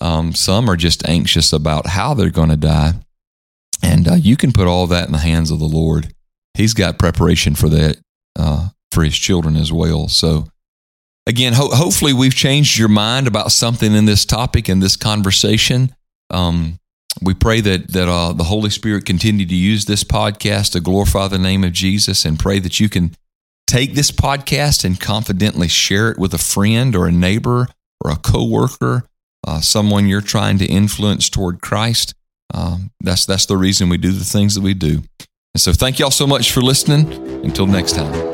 Um, 0.00 0.34
some 0.34 0.68
are 0.70 0.76
just 0.76 1.06
anxious 1.06 1.52
about 1.52 1.86
how 1.86 2.14
they're 2.14 2.30
going 2.30 2.48
to 2.48 2.56
die. 2.56 2.94
And 3.82 4.08
uh, 4.08 4.14
you 4.14 4.36
can 4.36 4.52
put 4.52 4.66
all 4.66 4.86
that 4.86 5.06
in 5.06 5.12
the 5.12 5.18
hands 5.18 5.50
of 5.50 5.58
the 5.58 5.66
Lord. 5.66 6.14
He's 6.54 6.74
got 6.74 6.98
preparation 6.98 7.54
for 7.54 7.68
that 7.68 7.98
uh, 8.38 8.68
for 8.90 9.04
his 9.04 9.16
children 9.16 9.56
as 9.56 9.72
well. 9.72 10.08
So, 10.08 10.48
again, 11.26 11.52
ho- 11.52 11.74
hopefully, 11.74 12.12
we've 12.12 12.34
changed 12.34 12.78
your 12.78 12.88
mind 12.88 13.26
about 13.26 13.52
something 13.52 13.94
in 13.94 14.04
this 14.04 14.24
topic 14.24 14.68
and 14.68 14.82
this 14.82 14.96
conversation. 14.96 15.94
Um, 16.30 16.78
we 17.20 17.34
pray 17.34 17.60
that 17.60 17.92
that 17.92 18.08
uh, 18.08 18.32
the 18.32 18.44
Holy 18.44 18.70
Spirit 18.70 19.04
continue 19.04 19.46
to 19.46 19.54
use 19.54 19.84
this 19.84 20.04
podcast 20.04 20.72
to 20.72 20.80
glorify 20.80 21.28
the 21.28 21.38
name 21.38 21.64
of 21.64 21.72
Jesus, 21.72 22.24
and 22.24 22.38
pray 22.38 22.58
that 22.58 22.80
you 22.80 22.88
can 22.88 23.14
take 23.66 23.94
this 23.94 24.10
podcast 24.10 24.84
and 24.84 25.00
confidently 25.00 25.68
share 25.68 26.10
it 26.10 26.18
with 26.18 26.34
a 26.34 26.38
friend 26.38 26.94
or 26.94 27.06
a 27.06 27.12
neighbor 27.12 27.68
or 28.04 28.10
a 28.10 28.16
coworker, 28.16 29.04
uh, 29.46 29.60
someone 29.60 30.08
you're 30.08 30.20
trying 30.20 30.58
to 30.58 30.66
influence 30.66 31.28
toward 31.28 31.60
Christ. 31.60 32.14
Um, 32.54 32.90
that's 33.00 33.26
that's 33.26 33.46
the 33.46 33.56
reason 33.56 33.88
we 33.88 33.98
do 33.98 34.12
the 34.12 34.24
things 34.24 34.54
that 34.54 34.62
we 34.62 34.74
do. 34.74 35.02
And 35.54 35.60
so, 35.60 35.72
thank 35.72 35.98
y'all 35.98 36.10
so 36.10 36.26
much 36.26 36.52
for 36.52 36.62
listening. 36.62 37.12
Until 37.44 37.66
next 37.66 37.94
time. 37.94 38.31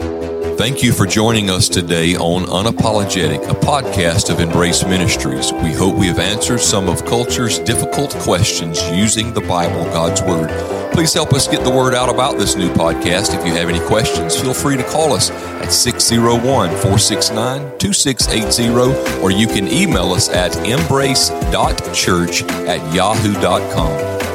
Thank 0.58 0.82
you 0.82 0.92
for 0.92 1.06
joining 1.06 1.50
us 1.50 1.68
today 1.68 2.16
on 2.16 2.42
Unapologetic, 2.46 3.48
a 3.48 3.54
podcast 3.54 4.28
of 4.28 4.40
Embrace 4.40 4.84
Ministries. 4.84 5.52
We 5.52 5.72
hope 5.72 5.94
we 5.94 6.08
have 6.08 6.18
answered 6.18 6.58
some 6.58 6.88
of 6.88 7.04
culture's 7.04 7.60
difficult 7.60 8.10
questions 8.16 8.82
using 8.90 9.32
the 9.32 9.40
Bible, 9.40 9.84
God's 9.84 10.20
Word. 10.20 10.50
Please 10.92 11.14
help 11.14 11.32
us 11.32 11.46
get 11.46 11.62
the 11.62 11.70
word 11.70 11.94
out 11.94 12.08
about 12.08 12.38
this 12.38 12.56
new 12.56 12.68
podcast. 12.70 13.38
If 13.38 13.46
you 13.46 13.52
have 13.52 13.68
any 13.68 13.78
questions, 13.86 14.34
feel 14.36 14.52
free 14.52 14.76
to 14.76 14.82
call 14.82 15.12
us 15.12 15.30
at 15.30 15.68
601 15.68 16.70
469 16.70 17.78
2680, 17.78 19.22
or 19.22 19.30
you 19.30 19.46
can 19.46 19.68
email 19.68 20.10
us 20.10 20.28
at 20.28 20.56
embrace.church 20.66 22.42
at 22.42 22.92
yahoo.com. 22.92 24.27